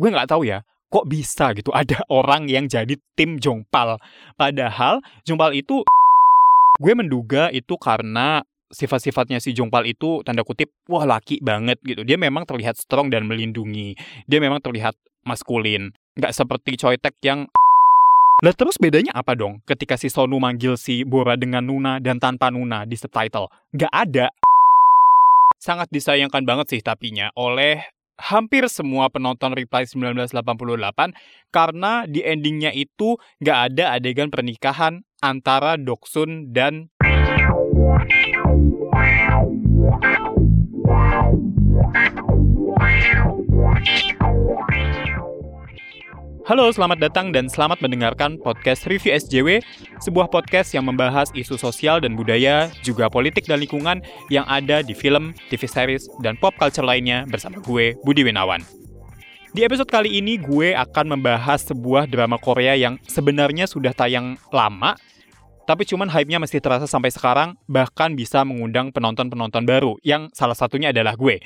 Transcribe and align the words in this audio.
gue 0.00 0.08
nggak 0.08 0.32
tahu 0.32 0.48
ya 0.48 0.64
kok 0.88 1.04
bisa 1.04 1.52
gitu 1.52 1.68
ada 1.76 2.00
orang 2.18 2.48
yang 2.48 2.64
jadi 2.64 2.96
tim 3.12 3.36
Jongpal 3.36 4.00
padahal 4.40 5.04
Jongpal 5.28 5.52
itu 5.52 5.84
gue 6.82 6.92
menduga 6.96 7.52
itu 7.52 7.76
karena 7.76 8.40
sifat-sifatnya 8.72 9.42
si 9.42 9.52
Jongpal 9.52 9.84
itu 9.84 10.24
tanda 10.24 10.40
kutip 10.40 10.72
wah 10.88 11.04
laki 11.04 11.44
banget 11.44 11.76
gitu 11.84 12.00
dia 12.06 12.16
memang 12.16 12.48
terlihat 12.48 12.80
strong 12.80 13.12
dan 13.12 13.28
melindungi 13.28 13.98
dia 14.24 14.40
memang 14.40 14.64
terlihat 14.64 14.96
maskulin 15.28 15.92
nggak 16.16 16.32
seperti 16.32 16.80
Choi 16.80 16.96
Tek 16.96 17.20
yang 17.20 17.44
lah 18.46 18.56
terus 18.56 18.80
bedanya 18.80 19.12
apa 19.12 19.36
dong 19.36 19.60
ketika 19.68 20.00
si 20.00 20.08
Sonu 20.08 20.40
manggil 20.40 20.80
si 20.80 21.04
Bora 21.04 21.36
dengan 21.36 21.60
Nuna 21.60 22.00
dan 22.00 22.16
tanpa 22.16 22.48
Nuna 22.48 22.88
di 22.88 22.96
subtitle? 22.96 23.52
Nggak 23.76 23.92
ada. 23.92 24.26
Sangat 25.60 25.92
disayangkan 25.92 26.48
banget 26.48 26.72
sih 26.72 26.80
tapinya 26.80 27.28
oleh 27.36 27.84
hampir 28.20 28.68
semua 28.68 29.08
penonton 29.08 29.56
Reply 29.56 29.88
1988 29.88 31.16
karena 31.48 32.04
di 32.04 32.20
endingnya 32.20 32.70
itu 32.76 33.16
nggak 33.40 33.58
ada 33.72 33.96
adegan 33.96 34.28
pernikahan 34.28 35.02
antara 35.24 35.80
Doksun 35.80 36.52
dan 36.52 36.92
Halo, 46.50 46.66
selamat 46.74 46.98
datang 46.98 47.30
dan 47.30 47.46
selamat 47.46 47.78
mendengarkan 47.78 48.34
podcast 48.34 48.82
Review 48.90 49.14
SJW, 49.14 49.62
sebuah 50.02 50.34
podcast 50.34 50.74
yang 50.74 50.82
membahas 50.82 51.30
isu 51.30 51.54
sosial 51.54 52.02
dan 52.02 52.18
budaya, 52.18 52.66
juga 52.82 53.06
politik 53.06 53.46
dan 53.46 53.62
lingkungan 53.62 54.02
yang 54.34 54.42
ada 54.50 54.82
di 54.82 54.90
film, 54.90 55.30
TV 55.46 55.62
series, 55.70 56.10
dan 56.26 56.34
pop 56.34 56.50
culture 56.58 56.82
lainnya 56.82 57.22
bersama 57.30 57.62
gue, 57.62 57.94
Budi 58.02 58.26
Winawan. 58.26 58.66
Di 59.54 59.62
episode 59.62 59.86
kali 59.86 60.18
ini 60.18 60.42
gue 60.42 60.74
akan 60.74 61.14
membahas 61.14 61.70
sebuah 61.70 62.10
drama 62.10 62.34
Korea 62.42 62.74
yang 62.74 62.98
sebenarnya 63.06 63.70
sudah 63.70 63.94
tayang 63.94 64.34
lama, 64.50 64.98
tapi 65.70 65.86
cuman 65.86 66.10
hype-nya 66.10 66.42
masih 66.42 66.58
terasa 66.58 66.90
sampai 66.90 67.14
sekarang, 67.14 67.54
bahkan 67.70 68.18
bisa 68.18 68.42
mengundang 68.42 68.90
penonton-penonton 68.90 69.62
baru, 69.70 70.02
yang 70.02 70.26
salah 70.34 70.58
satunya 70.58 70.90
adalah 70.90 71.14
gue. 71.14 71.38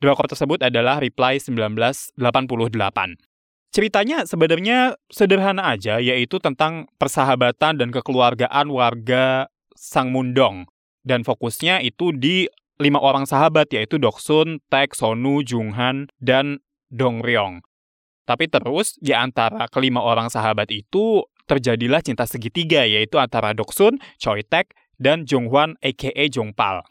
Drakor 0.00 0.24
tersebut 0.24 0.64
adalah 0.64 1.04
Reply 1.04 1.36
1988. 1.36 3.27
Ceritanya 3.68 4.24
sebenarnya 4.24 4.96
sederhana 5.12 5.76
aja, 5.76 6.00
yaitu 6.00 6.40
tentang 6.40 6.88
persahabatan 6.96 7.76
dan 7.76 7.88
kekeluargaan 7.92 8.72
warga 8.72 9.52
Sang 9.76 10.08
Mundong. 10.08 10.64
Dan 11.04 11.20
fokusnya 11.22 11.84
itu 11.84 12.16
di 12.16 12.48
lima 12.80 12.98
orang 12.98 13.28
sahabat, 13.28 13.68
yaitu 13.74 14.00
Doksun, 14.00 14.64
Taek, 14.72 14.96
Sonu, 14.96 15.44
Junghan, 15.44 16.08
dan 16.16 16.64
Dongryong. 16.88 17.60
Tapi 18.24 18.48
terus, 18.48 18.96
di 19.00 19.12
antara 19.12 19.68
kelima 19.68 20.00
orang 20.00 20.32
sahabat 20.32 20.72
itu, 20.72 21.24
terjadilah 21.48 22.00
cinta 22.00 22.24
segitiga, 22.24 22.84
yaitu 22.88 23.20
antara 23.20 23.52
Doksun, 23.52 24.00
Choi 24.16 24.44
Taek, 24.44 24.72
dan 25.00 25.24
Jonghwan 25.28 25.76
aka 25.80 26.24
Jongpal. 26.28 26.84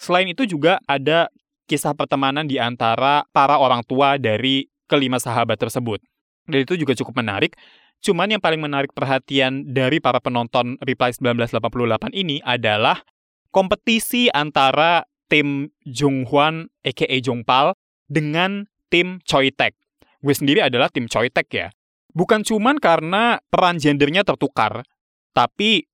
Selain 0.00 0.24
itu 0.24 0.48
juga 0.48 0.80
ada 0.88 1.28
kisah 1.68 1.92
pertemanan 1.92 2.48
di 2.48 2.56
antara 2.56 3.28
para 3.30 3.60
orang 3.60 3.84
tua 3.84 4.16
dari 4.16 4.66
kelima 4.90 5.22
sahabat 5.22 5.54
tersebut 5.54 6.02
dan 6.50 6.66
itu 6.66 6.74
juga 6.74 6.92
cukup 6.98 7.22
menarik. 7.22 7.54
Cuman 8.00 8.32
yang 8.32 8.42
paling 8.42 8.58
menarik 8.58 8.96
perhatian 8.96 9.70
dari 9.70 10.00
para 10.00 10.18
penonton 10.18 10.80
Reply 10.80 11.12
1988 11.14 12.16
ini 12.16 12.40
adalah 12.42 13.04
kompetisi 13.52 14.32
antara 14.32 15.04
tim 15.28 15.68
Jonghwan 15.84 16.66
aka 16.80 17.16
Jongpal 17.20 17.76
dengan 18.08 18.66
tim 18.88 19.20
Choi 19.22 19.52
Taek. 19.52 19.76
Gue 20.24 20.34
sendiri 20.34 20.64
adalah 20.64 20.88
tim 20.88 21.06
Choi 21.06 21.28
Taek 21.28 21.48
ya. 21.52 21.68
Bukan 22.10 22.42
cuman 22.42 22.80
karena 22.80 23.38
peran 23.52 23.78
gendernya 23.78 24.26
tertukar, 24.26 24.82
tapi 25.30 25.86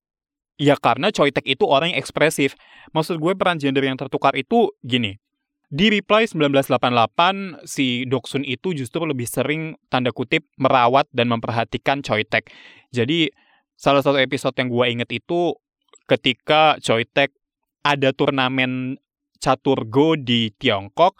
ya 0.56 0.78
karena 0.78 1.12
Choi 1.12 1.34
Taek 1.34 1.44
itu 1.44 1.66
orang 1.68 1.92
yang 1.92 2.00
ekspresif. 2.00 2.56
Maksud 2.94 3.20
gue 3.20 3.32
peran 3.36 3.60
gender 3.60 3.84
yang 3.84 3.98
tertukar 3.98 4.32
itu 4.38 4.72
gini, 4.80 5.18
di 5.66 5.90
Reply 5.90 6.30
1988, 6.30 7.66
si 7.66 8.06
Doksun 8.06 8.46
itu 8.46 8.70
justru 8.70 9.02
lebih 9.02 9.26
sering 9.26 9.74
tanda 9.90 10.14
kutip 10.14 10.46
merawat 10.62 11.10
dan 11.10 11.26
memperhatikan 11.26 12.06
Choi 12.06 12.22
Taek. 12.22 12.54
Jadi 12.94 13.34
salah 13.74 13.98
satu 13.98 14.22
episode 14.22 14.54
yang 14.62 14.70
gue 14.70 14.84
inget 14.86 15.10
itu 15.10 15.58
ketika 16.06 16.78
Choi 16.78 17.02
Taek 17.02 17.34
ada 17.82 18.14
turnamen 18.14 18.94
catur 19.42 19.90
go 19.90 20.14
di 20.14 20.54
Tiongkok, 20.54 21.18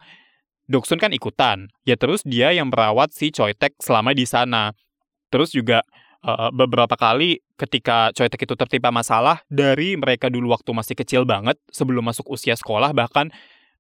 Doksun 0.70 1.02
kan 1.02 1.10
ikutan. 1.10 1.66
Ya 1.82 1.98
terus 1.98 2.22
dia 2.22 2.54
yang 2.54 2.70
merawat 2.70 3.10
si 3.10 3.34
Choi 3.34 3.50
Taek 3.50 3.74
selama 3.82 4.14
di 4.14 4.30
sana. 4.30 4.78
Terus 5.26 5.50
juga 5.50 5.82
uh, 6.22 6.54
beberapa 6.54 6.94
kali 6.94 7.42
ketika 7.58 8.14
Choi 8.14 8.30
Taek 8.30 8.46
itu 8.46 8.54
tertimpa 8.54 8.94
masalah 8.94 9.42
dari 9.50 9.98
mereka 9.98 10.30
dulu 10.30 10.54
waktu 10.54 10.70
masih 10.70 10.94
kecil 10.94 11.26
banget 11.26 11.58
sebelum 11.74 12.06
masuk 12.06 12.30
usia 12.30 12.54
sekolah 12.54 12.94
bahkan 12.94 13.34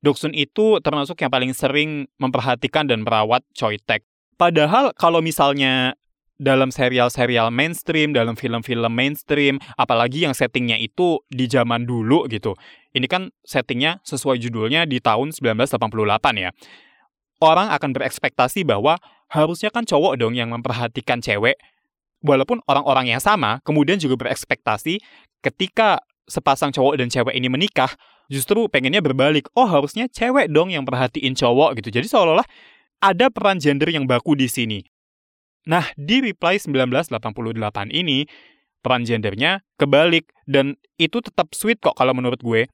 Doksun 0.06 0.30
itu 0.38 0.78
termasuk 0.86 1.18
yang 1.18 1.34
paling 1.34 1.50
sering 1.50 2.06
memperhatikan 2.22 2.86
dan 2.86 3.02
merawat 3.02 3.42
Choi 3.58 3.82
Taek. 3.82 4.06
Padahal 4.38 4.94
kalau 4.94 5.18
misalnya 5.18 5.98
dalam 6.38 6.70
serial-serial 6.70 7.50
mainstream, 7.50 8.14
dalam 8.14 8.38
film-film 8.38 8.92
mainstream, 8.92 9.58
apalagi 9.74 10.22
yang 10.22 10.36
settingnya 10.36 10.78
itu 10.78 11.18
di 11.26 11.50
zaman 11.50 11.88
dulu 11.90 12.30
gitu. 12.30 12.54
Ini 12.94 13.02
kan 13.10 13.34
settingnya 13.42 13.98
sesuai 14.06 14.38
judulnya 14.38 14.86
di 14.86 15.02
tahun 15.02 15.34
1988 15.34 15.74
ya. 16.38 16.54
Orang 17.42 17.74
akan 17.74 17.90
berekspektasi 17.90 18.62
bahwa 18.62 19.02
harusnya 19.26 19.74
kan 19.74 19.82
cowok 19.82 20.22
dong 20.22 20.38
yang 20.38 20.54
memperhatikan 20.54 21.18
cewek. 21.18 21.58
Walaupun 22.22 22.62
orang-orang 22.70 23.10
yang 23.10 23.20
sama, 23.20 23.58
kemudian 23.66 23.98
juga 23.98 24.14
berekspektasi 24.22 25.02
ketika 25.42 25.98
sepasang 26.30 26.70
cowok 26.70 27.00
dan 27.00 27.08
cewek 27.10 27.34
ini 27.34 27.50
menikah, 27.50 27.90
justru 28.30 28.66
pengennya 28.66 29.02
berbalik. 29.02 29.50
Oh, 29.54 29.66
harusnya 29.66 30.10
cewek 30.10 30.50
dong 30.50 30.70
yang 30.74 30.82
perhatiin 30.82 31.34
cowok 31.34 31.78
gitu. 31.82 31.88
Jadi 32.00 32.06
seolah-olah 32.10 32.46
ada 33.02 33.26
peran 33.30 33.58
gender 33.62 33.90
yang 33.90 34.04
baku 34.06 34.34
di 34.34 34.50
sini. 34.50 34.82
Nah, 35.66 35.82
di 35.98 36.22
Reply 36.22 36.62
1988 36.62 37.90
ini, 37.90 38.26
peran 38.82 39.02
gendernya 39.02 39.66
kebalik. 39.78 40.30
Dan 40.46 40.78
itu 40.94 41.18
tetap 41.18 41.50
sweet 41.54 41.82
kok 41.82 41.98
kalau 41.98 42.14
menurut 42.14 42.38
gue. 42.38 42.70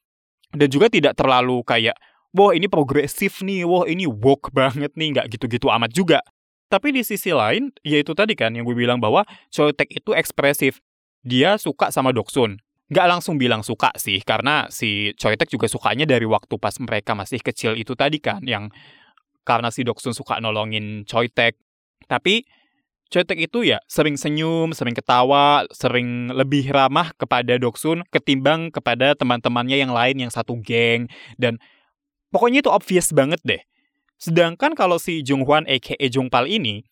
Dan 0.53 0.69
juga 0.69 0.93
tidak 0.93 1.17
terlalu 1.17 1.65
kayak, 1.65 1.97
wah 2.37 2.53
ini 2.53 2.69
progresif 2.69 3.41
nih, 3.41 3.65
wah 3.65 3.89
ini 3.89 4.05
woke 4.05 4.53
banget 4.53 4.93
nih, 4.93 5.17
nggak 5.17 5.27
gitu-gitu 5.33 5.73
amat 5.73 5.89
juga. 5.89 6.21
Tapi 6.69 6.93
di 6.93 7.01
sisi 7.05 7.33
lain, 7.33 7.73
yaitu 7.85 8.13
tadi 8.13 8.37
kan 8.37 8.53
yang 8.53 8.69
gue 8.69 8.77
bilang 8.77 9.01
bahwa 9.01 9.25
Choi 9.49 9.73
itu 9.89 10.13
ekspresif. 10.13 10.81
Dia 11.25 11.57
suka 11.57 11.89
sama 11.95 12.11
Doksun 12.11 12.61
nggak 12.93 13.07
langsung 13.09 13.41
bilang 13.41 13.65
suka 13.65 13.89
sih 13.97 14.21
karena 14.21 14.69
si 14.69 15.17
Choi 15.17 15.41
Taek 15.41 15.49
juga 15.49 15.65
sukanya 15.65 16.05
dari 16.05 16.29
waktu 16.29 16.61
pas 16.61 16.77
mereka 16.77 17.17
masih 17.17 17.41
kecil 17.41 17.73
itu 17.81 17.97
tadi 17.97 18.21
kan 18.21 18.45
yang 18.45 18.69
karena 19.49 19.73
si 19.73 19.81
Doksun 19.81 20.13
suka 20.13 20.37
nolongin 20.45 21.09
Choi 21.09 21.33
Taek 21.33 21.57
tapi 22.05 22.45
Choi 23.09 23.25
Taek 23.25 23.49
itu 23.49 23.65
ya 23.65 23.81
sering 23.89 24.21
senyum, 24.21 24.77
sering 24.77 24.93
ketawa, 24.93 25.65
sering 25.73 26.33
lebih 26.37 26.69
ramah 26.69 27.17
kepada 27.17 27.57
Doksun 27.57 28.05
ketimbang 28.13 28.69
kepada 28.69 29.17
teman-temannya 29.17 29.81
yang 29.81 29.97
lain 29.97 30.29
yang 30.29 30.33
satu 30.33 30.61
geng 30.61 31.09
dan 31.41 31.57
pokoknya 32.29 32.61
itu 32.61 32.69
obvious 32.69 33.09
banget 33.17 33.41
deh. 33.41 33.61
Sedangkan 34.21 34.77
kalau 34.77 35.01
si 35.01 35.25
Junghwan 35.25 35.65
aka 35.65 35.97
Jungpal 36.13 36.45
ini, 36.47 36.85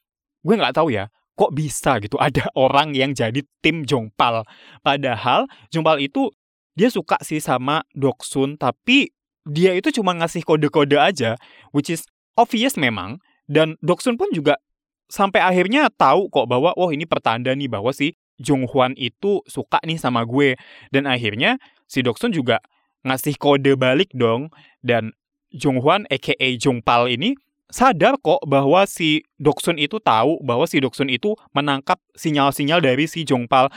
gue 0.42 0.54
nggak 0.56 0.74
tahu 0.74 0.90
ya, 0.90 1.12
kok 1.38 1.52
bisa 1.54 1.98
gitu? 2.02 2.16
Ada 2.26 2.50
orang 2.56 2.94
yang 2.94 3.12
jadi 3.14 3.42
tim 3.60 3.84
Jongpal. 3.84 4.46
Padahal 4.82 5.46
Jongpal 5.74 6.02
itu 6.02 6.30
dia 6.78 6.88
suka 6.88 7.18
sih 7.20 7.42
sama 7.42 7.82
Doksun 7.92 8.56
tapi 8.56 9.10
dia 9.48 9.74
itu 9.74 9.90
cuma 9.90 10.14
ngasih 10.14 10.46
kode-kode 10.46 10.96
aja 11.00 11.34
which 11.74 11.90
is 11.90 12.06
obvious 12.38 12.78
memang. 12.78 13.18
Dan 13.50 13.74
Doksun 13.82 14.14
pun 14.14 14.30
juga 14.30 14.62
sampai 15.10 15.42
akhirnya 15.42 15.90
tahu 15.90 16.30
kok 16.30 16.46
bahwa 16.46 16.70
oh 16.78 16.94
ini 16.94 17.02
pertanda 17.02 17.50
nih 17.50 17.66
bahwa 17.66 17.90
si 17.90 18.14
Jonghwan 18.38 18.94
itu 18.94 19.42
suka 19.44 19.82
nih 19.82 19.98
sama 19.98 20.22
gue. 20.22 20.54
Dan 20.94 21.10
akhirnya 21.10 21.58
si 21.90 22.00
Doksun 22.00 22.30
juga 22.30 22.62
ngasih 23.02 23.36
kode 23.36 23.74
balik 23.74 24.14
dong. 24.14 24.54
Dan 24.80 25.12
Jonghwan 25.50 26.06
aka 26.06 26.48
Jongpal 26.56 27.10
ini 27.10 27.34
sadar 27.70 28.18
kok 28.18 28.42
bahwa 28.44 28.84
si 28.84 29.24
Doksun 29.38 29.78
itu 29.78 30.02
tahu 30.02 30.42
bahwa 30.42 30.66
si 30.66 30.82
Doksun 30.82 31.08
itu 31.08 31.38
menangkap 31.54 31.98
sinyal-sinyal 32.18 32.82
dari 32.82 33.06
si 33.06 33.22
Jongpal. 33.24 33.70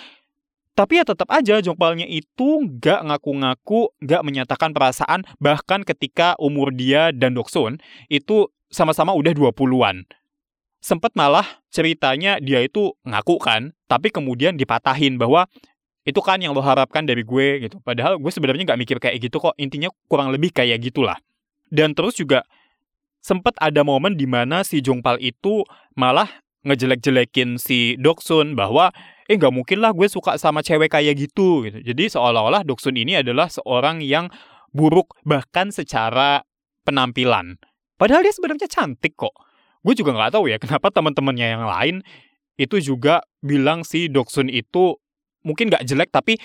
Tapi 0.74 1.00
ya 1.00 1.06
tetap 1.06 1.30
aja 1.30 1.62
Jongpalnya 1.62 2.10
itu 2.10 2.66
nggak 2.66 3.06
ngaku-ngaku, 3.06 3.94
nggak 4.02 4.22
menyatakan 4.26 4.74
perasaan 4.74 5.22
bahkan 5.38 5.86
ketika 5.86 6.34
umur 6.42 6.74
dia 6.74 7.14
dan 7.14 7.38
Doksun 7.38 7.78
itu 8.10 8.50
sama-sama 8.74 9.14
udah 9.14 9.32
20-an. 9.38 10.10
Sempet 10.84 11.16
malah 11.16 11.46
ceritanya 11.72 12.42
dia 12.44 12.60
itu 12.60 12.92
ngaku 13.08 13.40
kan, 13.40 13.72
tapi 13.88 14.12
kemudian 14.12 14.58
dipatahin 14.58 15.16
bahwa 15.16 15.48
itu 16.04 16.20
kan 16.20 16.36
yang 16.44 16.52
lo 16.52 16.60
harapkan 16.60 17.08
dari 17.08 17.24
gue 17.24 17.64
gitu. 17.64 17.80
Padahal 17.80 18.20
gue 18.20 18.32
sebenarnya 18.34 18.68
nggak 18.68 18.80
mikir 18.82 18.98
kayak 19.00 19.24
gitu 19.24 19.40
kok. 19.40 19.56
Intinya 19.56 19.88
kurang 20.12 20.36
lebih 20.36 20.52
kayak 20.52 20.84
gitulah. 20.84 21.16
Dan 21.72 21.96
terus 21.96 22.20
juga 22.20 22.44
sempet 23.24 23.56
ada 23.64 23.88
momen 23.88 24.20
di 24.20 24.28
mana 24.28 24.68
si 24.68 24.84
Jungpal 24.84 25.18
itu 25.24 25.64
malah 25.96 26.28
ngejelek-jelekin 26.68 27.56
si 27.56 27.96
Doksun 27.96 28.56
bahwa 28.60 28.92
eh 29.32 29.40
nggak 29.40 29.56
mungkin 29.56 29.80
lah 29.80 29.96
gue 29.96 30.08
suka 30.12 30.36
sama 30.36 30.60
cewek 30.60 30.92
kayak 30.92 31.16
gitu 31.16 31.64
gitu. 31.64 31.80
Jadi 31.80 32.12
seolah-olah 32.12 32.68
Doksun 32.68 33.00
ini 33.00 33.16
adalah 33.20 33.48
seorang 33.48 34.04
yang 34.04 34.28
buruk 34.76 35.16
bahkan 35.24 35.72
secara 35.72 36.44
penampilan. 36.84 37.56
Padahal 37.96 38.28
dia 38.28 38.36
sebenarnya 38.36 38.68
cantik 38.68 39.16
kok. 39.16 39.32
Gue 39.84 39.96
juga 39.96 40.12
nggak 40.16 40.36
tahu 40.36 40.52
ya 40.52 40.60
kenapa 40.60 40.92
teman-temannya 40.92 41.48
yang 41.48 41.64
lain 41.64 41.96
itu 42.60 42.80
juga 42.84 43.24
bilang 43.40 43.88
si 43.88 44.12
Doksun 44.12 44.52
itu 44.52 45.00
mungkin 45.44 45.72
nggak 45.72 45.84
jelek 45.88 46.12
tapi 46.12 46.40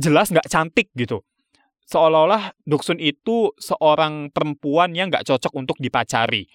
jelas 0.00 0.32
nggak 0.32 0.48
cantik 0.48 0.88
gitu 0.96 1.20
seolah-olah 1.90 2.54
Doksun 2.62 3.02
itu 3.02 3.50
seorang 3.58 4.30
perempuan 4.30 4.94
yang 4.94 5.10
nggak 5.10 5.26
cocok 5.26 5.52
untuk 5.58 5.76
dipacari. 5.82 6.46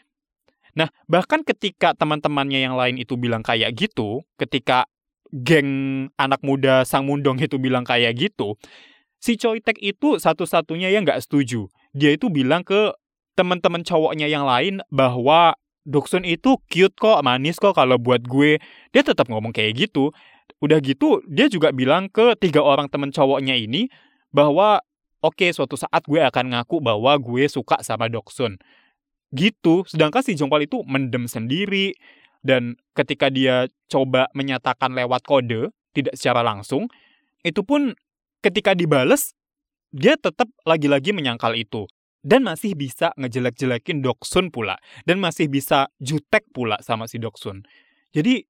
Nah, 0.79 0.87
bahkan 1.11 1.43
ketika 1.43 1.91
teman-temannya 1.95 2.63
yang 2.63 2.75
lain 2.79 2.95
itu 2.95 3.19
bilang 3.19 3.43
kayak 3.43 3.75
gitu, 3.75 4.23
ketika 4.39 4.87
geng 5.31 6.07
anak 6.15 6.39
muda 6.39 6.87
Sang 6.87 7.03
Mundong 7.03 7.39
itu 7.43 7.59
bilang 7.59 7.83
kayak 7.83 8.15
gitu, 8.15 8.55
si 9.19 9.35
Choi 9.35 9.59
Tek 9.59 9.79
itu 9.83 10.19
satu-satunya 10.19 10.91
yang 10.91 11.03
nggak 11.03 11.23
setuju. 11.23 11.67
Dia 11.91 12.15
itu 12.15 12.31
bilang 12.31 12.63
ke 12.63 12.91
teman-teman 13.35 13.83
cowoknya 13.83 14.31
yang 14.31 14.47
lain 14.47 14.79
bahwa 14.87 15.59
Doksun 15.85 16.25
itu 16.25 16.57
cute 16.65 16.97
kok, 16.97 17.21
manis 17.21 17.61
kok 17.61 17.77
kalau 17.77 18.01
buat 18.01 18.25
gue. 18.25 18.57
Dia 18.89 19.05
tetap 19.05 19.29
ngomong 19.29 19.53
kayak 19.53 19.85
gitu. 19.85 20.09
Udah 20.57 20.81
gitu, 20.81 21.21
dia 21.29 21.45
juga 21.45 21.69
bilang 21.69 22.09
ke 22.09 22.33
tiga 22.41 22.65
orang 22.65 22.89
teman 22.89 23.13
cowoknya 23.13 23.53
ini 23.53 23.85
bahwa 24.33 24.81
oke 25.21 25.37
okay, 25.37 25.49
suatu 25.51 25.79
saat 25.79 26.03
gue 26.07 26.19
akan 26.19 26.55
ngaku 26.55 26.83
bahwa 26.83 27.15
gue 27.19 27.45
suka 27.47 27.79
sama 27.85 28.11
Doksun. 28.11 28.59
Gitu, 29.35 29.83
sedangkan 29.87 30.23
si 30.23 30.35
Jongpal 30.37 30.63
itu 30.63 30.81
mendem 30.87 31.27
sendiri, 31.27 31.95
dan 32.45 32.77
ketika 32.93 33.33
dia 33.33 33.65
coba 33.89 34.29
menyatakan 34.37 34.93
lewat 34.93 35.25
kode, 35.25 35.73
tidak 35.97 36.13
secara 36.13 36.45
langsung, 36.45 36.87
itu 37.41 37.65
pun 37.65 37.97
ketika 38.45 38.77
dibales, 38.77 39.33
dia 39.89 40.13
tetap 40.13 40.47
lagi-lagi 40.61 41.09
menyangkal 41.09 41.57
itu. 41.57 41.89
Dan 42.25 42.41
masih 42.41 42.73
bisa 42.73 43.13
ngejelek-jelekin 43.21 44.01
Doksun 44.01 44.49
pula. 44.49 44.81
Dan 45.05 45.21
masih 45.21 45.45
bisa 45.45 45.93
jutek 46.01 46.45
pula 46.49 46.81
sama 46.81 47.05
si 47.05 47.21
Doksun. 47.21 47.61
Jadi, 48.13 48.41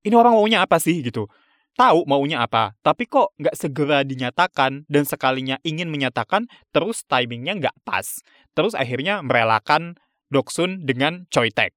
ini 0.00 0.14
orang 0.16 0.32
maunya 0.32 0.64
apa 0.64 0.80
sih 0.80 1.04
gitu 1.04 1.28
tahu 1.74 2.06
maunya 2.06 2.42
apa, 2.44 2.74
tapi 2.80 3.06
kok 3.06 3.34
nggak 3.38 3.56
segera 3.56 4.02
dinyatakan 4.06 4.86
dan 4.86 5.04
sekalinya 5.06 5.56
ingin 5.66 5.90
menyatakan 5.90 6.46
terus 6.74 7.02
timingnya 7.06 7.58
nggak 7.58 7.76
pas. 7.86 8.20
Terus 8.54 8.74
akhirnya 8.74 9.22
merelakan 9.22 9.98
Doksun 10.30 10.86
dengan 10.86 11.26
Choi 11.26 11.50
Taek. 11.50 11.74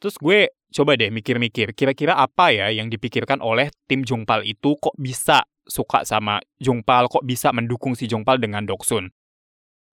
Terus 0.00 0.16
gue 0.16 0.48
coba 0.72 0.96
deh 0.96 1.12
mikir-mikir, 1.12 1.76
kira-kira 1.76 2.16
apa 2.16 2.48
ya 2.56 2.72
yang 2.72 2.88
dipikirkan 2.88 3.44
oleh 3.44 3.68
tim 3.84 4.00
Jungpal 4.00 4.48
itu 4.48 4.80
kok 4.80 4.96
bisa 4.96 5.44
suka 5.68 6.08
sama 6.08 6.40
Jungpal, 6.56 7.12
kok 7.12 7.20
bisa 7.20 7.52
mendukung 7.52 7.92
si 7.92 8.08
Jungpal 8.08 8.40
dengan 8.40 8.64
Doksun. 8.64 9.12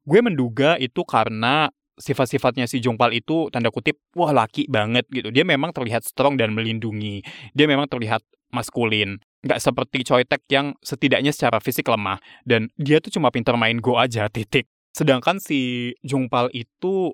Gue 0.07 0.19
menduga 0.23 0.79
itu 0.79 1.03
karena 1.03 1.67
sifat-sifatnya 1.99 2.69
si 2.69 2.79
Jungpal 2.79 3.11
itu 3.11 3.51
tanda 3.51 3.67
kutip 3.73 3.99
wah 4.15 4.31
laki 4.31 4.71
banget 4.71 5.03
gitu. 5.11 5.33
Dia 5.33 5.43
memang 5.43 5.75
terlihat 5.75 6.07
strong 6.07 6.39
dan 6.39 6.55
melindungi. 6.55 7.25
Dia 7.51 7.67
memang 7.67 7.89
terlihat 7.91 8.23
maskulin. 8.51 9.19
Nggak 9.45 9.59
seperti 9.61 10.03
Choi 10.03 10.23
Tek 10.25 10.43
yang 10.49 10.75
setidaknya 10.81 11.31
secara 11.31 11.61
fisik 11.61 11.87
lemah. 11.87 12.19
Dan 12.43 12.73
dia 12.75 12.97
tuh 12.99 13.13
cuma 13.13 13.31
pintar 13.31 13.55
main 13.55 13.77
go 13.79 13.95
aja, 13.99 14.27
titik. 14.27 14.67
Sedangkan 14.97 15.37
si 15.37 15.93
Jungpal 16.01 16.49
itu 16.57 17.13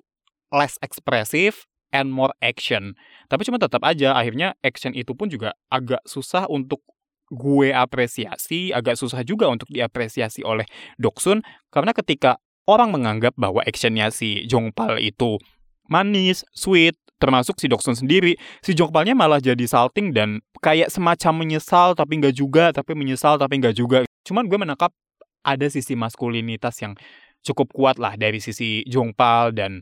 less 0.54 0.80
ekspresif 0.80 1.68
and 1.94 2.10
more 2.10 2.34
action. 2.42 2.98
Tapi 3.30 3.46
cuma 3.46 3.62
tetap 3.62 3.84
aja, 3.86 4.18
akhirnya 4.18 4.58
action 4.64 4.96
itu 4.96 5.14
pun 5.14 5.30
juga 5.30 5.54
agak 5.70 6.02
susah 6.08 6.50
untuk 6.50 6.82
gue 7.30 7.70
apresiasi, 7.70 8.74
agak 8.74 8.98
susah 8.98 9.22
juga 9.22 9.48
untuk 9.48 9.70
diapresiasi 9.70 10.44
oleh 10.44 10.66
Doksun, 11.00 11.40
karena 11.72 11.92
ketika 11.96 12.42
orang 12.68 12.92
menganggap 12.92 13.32
bahwa 13.36 13.60
actionnya 13.64 14.08
si 14.12 14.44
Jongpal 14.44 15.00
itu 15.00 15.40
manis, 15.88 16.44
sweet, 16.52 16.96
termasuk 17.24 17.56
si 17.56 17.72
Doksun 17.72 17.96
sendiri, 17.96 18.36
si 18.60 18.76
Jongpalnya 18.76 19.16
malah 19.16 19.40
jadi 19.40 19.64
salting 19.64 20.12
dan 20.12 20.44
kayak 20.60 20.92
semacam 20.92 21.40
menyesal 21.40 21.96
tapi 21.96 22.20
nggak 22.20 22.36
juga, 22.36 22.68
tapi 22.76 22.92
menyesal 22.92 23.40
tapi 23.40 23.56
nggak 23.64 23.72
juga. 23.72 24.04
Cuman 24.28 24.44
gue 24.44 24.58
menangkap 24.60 24.92
ada 25.40 25.66
sisi 25.72 25.96
maskulinitas 25.96 26.76
yang 26.84 26.92
cukup 27.40 27.72
kuat 27.72 27.96
lah 27.96 28.20
dari 28.20 28.44
sisi 28.44 28.84
Jongpal 28.84 29.56
dan 29.56 29.80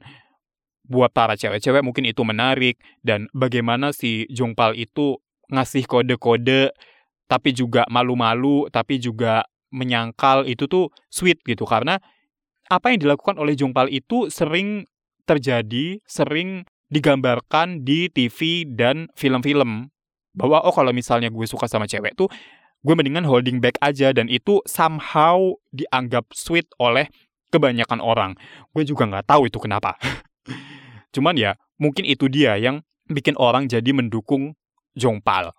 buat 0.87 1.11
para 1.11 1.35
cewek-cewek 1.35 1.83
mungkin 1.83 2.07
itu 2.07 2.23
menarik 2.23 2.79
dan 3.03 3.27
bagaimana 3.35 3.91
si 3.95 4.27
Jongpal 4.31 4.75
itu 4.79 5.19
ngasih 5.51 5.87
kode-kode 5.87 6.75
tapi 7.31 7.51
juga 7.55 7.87
malu-malu 7.87 8.67
tapi 8.69 8.99
juga 8.99 9.47
menyangkal 9.71 10.45
itu 10.51 10.67
tuh 10.67 10.91
sweet 11.09 11.41
gitu 11.47 11.65
karena 11.65 12.03
apa 12.69 12.93
yang 12.93 12.99
dilakukan 13.05 13.39
oleh 13.39 13.55
Jongpal 13.55 13.89
itu 13.89 14.29
sering 14.29 14.85
terjadi, 15.25 16.03
sering 16.05 16.67
digambarkan 16.93 17.81
di 17.89 18.13
TV 18.13 18.69
dan 18.69 19.09
film-film 19.17 19.89
bahwa 20.37 20.61
oh 20.61 20.73
kalau 20.77 20.93
misalnya 20.93 21.33
gue 21.33 21.49
suka 21.49 21.65
sama 21.65 21.89
cewek 21.89 22.13
tuh 22.13 22.29
gue 22.83 22.95
mendingan 22.99 23.25
holding 23.25 23.65
back 23.65 23.81
aja 23.81 24.13
dan 24.13 24.29
itu 24.29 24.61
somehow 24.69 25.57
dianggap 25.73 26.29
sweet 26.37 26.69
oleh 26.77 27.09
kebanyakan 27.49 28.01
orang. 28.03 28.33
Gue 28.77 28.85
juga 28.85 29.09
nggak 29.09 29.25
tahu 29.29 29.49
itu 29.49 29.57
kenapa. 29.57 29.97
Cuman 31.15 31.37
ya 31.39 31.57
mungkin 31.81 32.05
itu 32.05 32.29
dia 32.29 32.59
yang 32.61 32.85
bikin 33.09 33.39
orang 33.41 33.71
jadi 33.71 33.89
mendukung 33.95 34.53
Jongpal. 34.93 35.57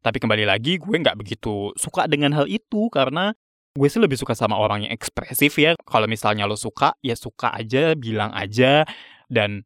Tapi 0.00 0.16
kembali 0.20 0.44
lagi 0.48 0.76
gue 0.76 0.96
nggak 0.96 1.16
begitu 1.16 1.72
suka 1.76 2.04
dengan 2.08 2.36
hal 2.36 2.48
itu 2.48 2.88
karena 2.92 3.36
gue 3.76 3.86
sih 3.86 4.02
lebih 4.02 4.18
suka 4.18 4.34
sama 4.34 4.58
orang 4.58 4.88
yang 4.88 4.92
ekspresif 4.92 5.56
ya. 5.60 5.78
Kalau 5.86 6.10
misalnya 6.10 6.48
lo 6.48 6.58
suka, 6.58 6.96
ya 7.04 7.14
suka 7.14 7.54
aja, 7.54 7.94
bilang 7.94 8.34
aja, 8.34 8.82
dan 9.30 9.62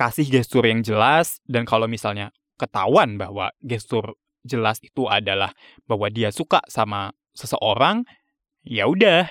kasih 0.00 0.24
gestur 0.32 0.64
yang 0.64 0.80
jelas 0.80 1.44
dan 1.44 1.68
kalau 1.68 1.84
misalnya 1.84 2.32
ketahuan 2.56 3.20
bahwa 3.20 3.52
gestur 3.60 4.16
jelas 4.40 4.80
itu 4.80 5.04
adalah 5.04 5.52
bahwa 5.84 6.08
dia 6.08 6.32
suka 6.32 6.64
sama 6.64 7.12
seseorang, 7.36 8.08
ya 8.64 8.88
udah 8.88 9.28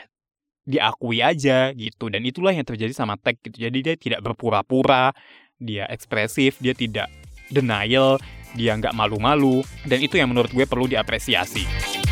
diakui 0.70 1.26
aja 1.26 1.74
gitu 1.74 2.14
dan 2.14 2.22
itulah 2.22 2.54
yang 2.54 2.66
terjadi 2.66 2.94
sama 2.94 3.18
Tag 3.18 3.42
gitu. 3.42 3.58
Jadi 3.58 3.78
dia 3.82 3.96
tidak 3.98 4.22
berpura-pura, 4.22 5.10
dia 5.58 5.90
ekspresif, 5.90 6.62
dia 6.62 6.78
tidak 6.78 7.10
denial, 7.50 8.22
dia 8.54 8.78
nggak 8.78 8.94
malu-malu 8.94 9.66
dan 9.90 9.98
itu 10.06 10.22
yang 10.22 10.30
menurut 10.30 10.54
gue 10.54 10.70
perlu 10.70 10.86
diapresiasi. 10.86 12.09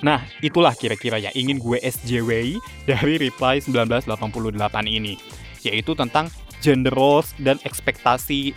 Nah, 0.00 0.24
itulah 0.40 0.72
kira-kira 0.72 1.20
yang 1.20 1.34
ingin 1.36 1.60
gue 1.60 1.76
SJW 1.76 2.56
dari 2.88 3.14
Reply 3.20 3.60
1988 3.60 4.08
ini, 4.88 5.20
yaitu 5.60 5.92
tentang 5.92 6.32
gender 6.64 6.92
roles 6.92 7.36
dan 7.36 7.60
ekspektasi 7.60 8.56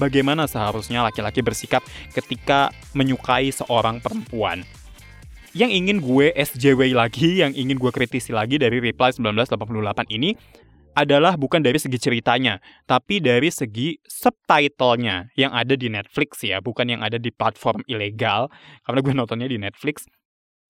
bagaimana 0.00 0.48
seharusnya 0.48 1.04
laki-laki 1.04 1.44
bersikap 1.44 1.84
ketika 2.16 2.72
menyukai 2.96 3.52
seorang 3.52 4.00
perempuan. 4.00 4.64
Yang 5.52 5.70
ingin 5.82 5.98
gue 5.98 6.30
SJW 6.32 6.94
lagi, 6.94 7.42
yang 7.42 7.52
ingin 7.52 7.76
gue 7.76 7.90
kritisi 7.90 8.30
lagi 8.30 8.56
dari 8.56 8.78
Reply 8.78 9.10
1988 9.12 10.16
ini 10.16 10.32
adalah 10.94 11.34
bukan 11.38 11.62
dari 11.62 11.78
segi 11.78 11.98
ceritanya, 11.98 12.58
tapi 12.86 13.22
dari 13.22 13.50
segi 13.50 13.98
subtitlenya 14.06 15.34
yang 15.38 15.54
ada 15.54 15.74
di 15.74 15.86
Netflix 15.90 16.42
ya, 16.42 16.58
bukan 16.58 16.86
yang 16.94 17.00
ada 17.02 17.18
di 17.18 17.30
platform 17.30 17.82
ilegal, 17.86 18.50
karena 18.86 18.98
gue 19.02 19.14
nontonnya 19.14 19.48
di 19.50 19.58
Netflix 19.58 20.06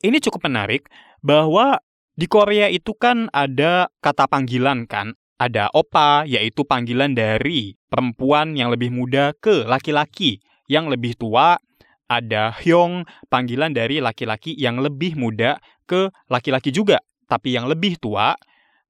ini 0.00 0.19
cukup 0.21 0.49
menarik 0.49 0.88
bahwa 1.21 1.80
di 2.16 2.28
Korea 2.28 2.69
itu 2.69 2.97
kan 2.97 3.28
ada 3.33 3.88
kata 4.04 4.28
panggilan 4.28 4.85
kan, 4.85 5.16
ada 5.40 5.73
opa 5.73 6.28
yaitu 6.28 6.64
panggilan 6.69 7.16
dari 7.16 7.76
perempuan 7.88 8.57
yang 8.57 8.69
lebih 8.73 8.92
muda 8.92 9.33
ke 9.37 9.64
laki-laki. 9.64 10.40
Yang 10.71 10.95
lebih 10.95 11.12
tua, 11.19 11.59
ada 12.07 12.54
hyong 12.54 13.02
panggilan 13.26 13.75
dari 13.75 13.99
laki-laki 13.99 14.54
yang 14.54 14.78
lebih 14.78 15.19
muda 15.19 15.59
ke 15.83 16.11
laki-laki 16.30 16.71
juga 16.71 17.02
tapi 17.30 17.54
yang 17.54 17.71
lebih 17.71 17.99
tua. 18.02 18.35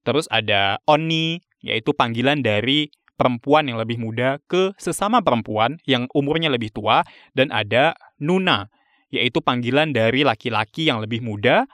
Terus 0.01 0.25
ada 0.33 0.81
oni 0.89 1.41
yaitu 1.61 1.93
panggilan 1.93 2.41
dari 2.41 2.89
perempuan 3.21 3.69
yang 3.69 3.77
lebih 3.77 4.01
muda 4.01 4.41
ke 4.49 4.73
sesama 4.81 5.21
perempuan 5.21 5.77
yang 5.85 6.09
umurnya 6.17 6.49
lebih 6.49 6.73
tua. 6.73 7.05
Dan 7.37 7.53
ada 7.53 7.93
nuna 8.17 8.73
yaitu 9.11 9.43
panggilan 9.43 9.91
dari 9.91 10.23
laki-laki 10.23 10.87
yang 10.87 11.03
lebih 11.03 11.21
muda 11.21 11.67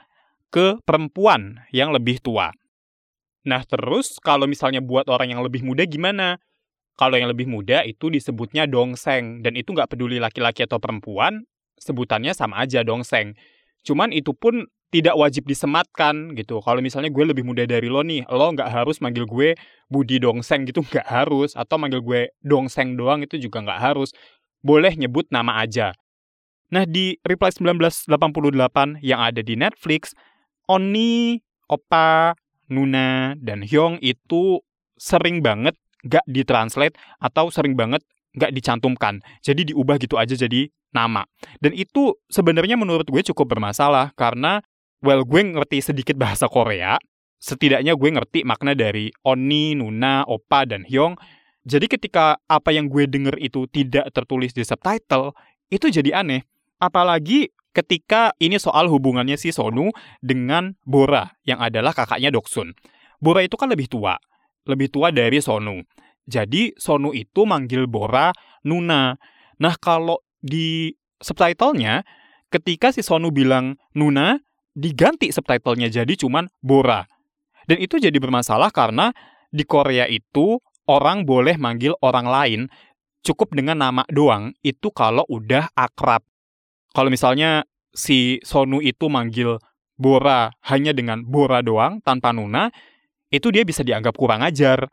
ke 0.49 0.81
perempuan 0.83 1.61
yang 1.69 1.93
lebih 1.93 2.17
tua. 2.19 2.51
Nah, 3.47 3.63
terus 3.63 4.19
kalau 4.19 4.43
misalnya 4.49 4.83
buat 4.83 5.07
orang 5.07 5.31
yang 5.31 5.41
lebih 5.45 5.63
muda 5.63 5.87
gimana? 5.87 6.41
Kalau 6.97 7.13
yang 7.13 7.29
lebih 7.29 7.45
muda 7.45 7.85
itu 7.85 8.09
disebutnya 8.09 8.65
dongseng, 8.65 9.45
dan 9.45 9.53
itu 9.53 9.69
nggak 9.71 9.93
peduli 9.93 10.17
laki-laki 10.17 10.65
atau 10.65 10.81
perempuan, 10.81 11.45
sebutannya 11.77 12.33
sama 12.33 12.65
aja 12.65 12.81
dongseng. 12.81 13.37
Cuman 13.85 14.09
itu 14.09 14.33
pun 14.33 14.65
tidak 14.89 15.13
wajib 15.19 15.45
disematkan 15.45 16.33
gitu. 16.33 16.63
Kalau 16.63 16.79
misalnya 16.79 17.11
gue 17.11 17.23
lebih 17.27 17.43
muda 17.43 17.67
dari 17.67 17.91
lo 17.91 18.01
nih, 18.01 18.25
lo 18.27 18.49
nggak 18.55 18.71
harus 18.71 18.97
manggil 19.03 19.27
gue 19.27 19.53
Budi 19.91 20.17
Dongseng 20.17 20.63
gitu, 20.67 20.79
nggak 20.83 21.07
harus. 21.07 21.53
Atau 21.59 21.77
manggil 21.77 22.01
gue 22.01 22.31
Dongseng 22.39 22.95
doang 22.95 23.23
itu 23.23 23.35
juga 23.37 23.61
nggak 23.63 23.79
harus. 23.93 24.15
Boleh 24.63 24.95
nyebut 24.95 25.27
nama 25.29 25.59
aja. 25.61 25.91
Nah 26.67 26.83
di 26.83 27.15
Reply 27.23 27.51
1988 27.55 28.99
yang 28.99 29.19
ada 29.23 29.39
di 29.39 29.55
Netflix, 29.55 30.11
Oni, 30.67 31.39
Opa, 31.71 32.35
Nuna, 32.67 33.39
dan 33.39 33.63
Hyung 33.63 33.95
itu 34.03 34.59
sering 34.99 35.39
banget 35.39 35.79
gak 36.03 36.23
ditranslate 36.27 36.99
atau 37.23 37.47
sering 37.47 37.79
banget 37.79 38.03
gak 38.35 38.51
dicantumkan. 38.51 39.23
Jadi 39.39 39.71
diubah 39.71 39.95
gitu 39.95 40.19
aja 40.19 40.35
jadi 40.35 40.67
nama. 40.91 41.23
Dan 41.63 41.71
itu 41.71 42.15
sebenarnya 42.27 42.75
menurut 42.75 43.07
gue 43.07 43.23
cukup 43.31 43.57
bermasalah 43.57 44.11
karena 44.19 44.59
well 44.99 45.23
gue 45.23 45.41
ngerti 45.43 45.79
sedikit 45.79 46.19
bahasa 46.23 46.51
Korea, 46.51 46.99
setidaknya 47.39 47.95
gue 47.95 48.09
ngerti 48.11 48.39
makna 48.43 48.75
dari 48.75 49.13
Oni, 49.23 49.77
Nuna, 49.77 50.27
Opa, 50.27 50.67
dan 50.67 50.83
Hyung. 50.83 51.15
Jadi 51.67 51.91
ketika 51.91 52.39
apa 52.47 52.71
yang 52.71 52.87
gue 52.87 53.07
denger 53.07 53.35
itu 53.43 53.67
tidak 53.67 54.07
tertulis 54.15 54.55
di 54.55 54.63
subtitle, 54.63 55.35
itu 55.67 55.91
jadi 55.91 56.23
aneh. 56.23 56.47
Apalagi 56.77 57.49
ketika 57.73 58.33
ini 58.41 58.57
soal 58.57 58.89
hubungannya 58.89 59.37
si 59.37 59.53
Sonu 59.53 59.93
dengan 60.21 60.73
Bora 60.81 61.29
yang 61.45 61.61
adalah 61.61 61.93
kakaknya 61.93 62.33
Doksun. 62.33 62.73
Bora 63.21 63.41
itu 63.45 63.57
kan 63.57 63.69
lebih 63.69 63.89
tua, 63.89 64.17
lebih 64.65 64.89
tua 64.93 65.09
dari 65.09 65.41
Sonu. 65.41 65.81
Jadi 66.25 66.73
Sonu 66.77 67.13
itu 67.13 67.45
manggil 67.45 67.85
Bora 67.85 68.33
Nuna. 68.65 69.13
Nah 69.61 69.75
kalau 69.77 70.21
di 70.37 70.93
subtitlenya 71.21 72.05
ketika 72.53 72.93
si 72.93 73.01
Sonu 73.01 73.33
bilang 73.33 73.77
Nuna, 73.97 74.37
diganti 74.77 75.33
subtitlenya 75.33 75.89
jadi 75.89 76.13
cuman 76.13 76.49
Bora. 76.61 77.05
Dan 77.65 77.81
itu 77.81 77.97
jadi 77.97 78.15
bermasalah 78.21 78.69
karena 78.69 79.11
di 79.49 79.65
Korea 79.65 80.05
itu 80.05 80.61
orang 80.87 81.27
boleh 81.27 81.57
manggil 81.59 81.97
orang 81.99 82.27
lain 82.29 82.61
cukup 83.25 83.51
dengan 83.51 83.81
nama 83.83 84.03
doang 84.07 84.55
itu 84.63 84.87
kalau 84.93 85.27
udah 85.27 85.67
akrab. 85.75 86.23
Kalau 86.95 87.09
misalnya 87.11 87.67
si 87.91 88.37
Sonu 88.45 88.83
itu 88.83 89.09
manggil 89.09 89.57
Bora 89.97 90.53
hanya 90.69 90.93
dengan 90.93 91.25
Bora 91.25 91.65
doang 91.65 91.97
tanpa 92.05 92.29
Nuna, 92.29 92.69
itu 93.33 93.49
dia 93.49 93.65
bisa 93.65 93.81
dianggap 93.81 94.13
kurang 94.13 94.45
ajar. 94.45 94.85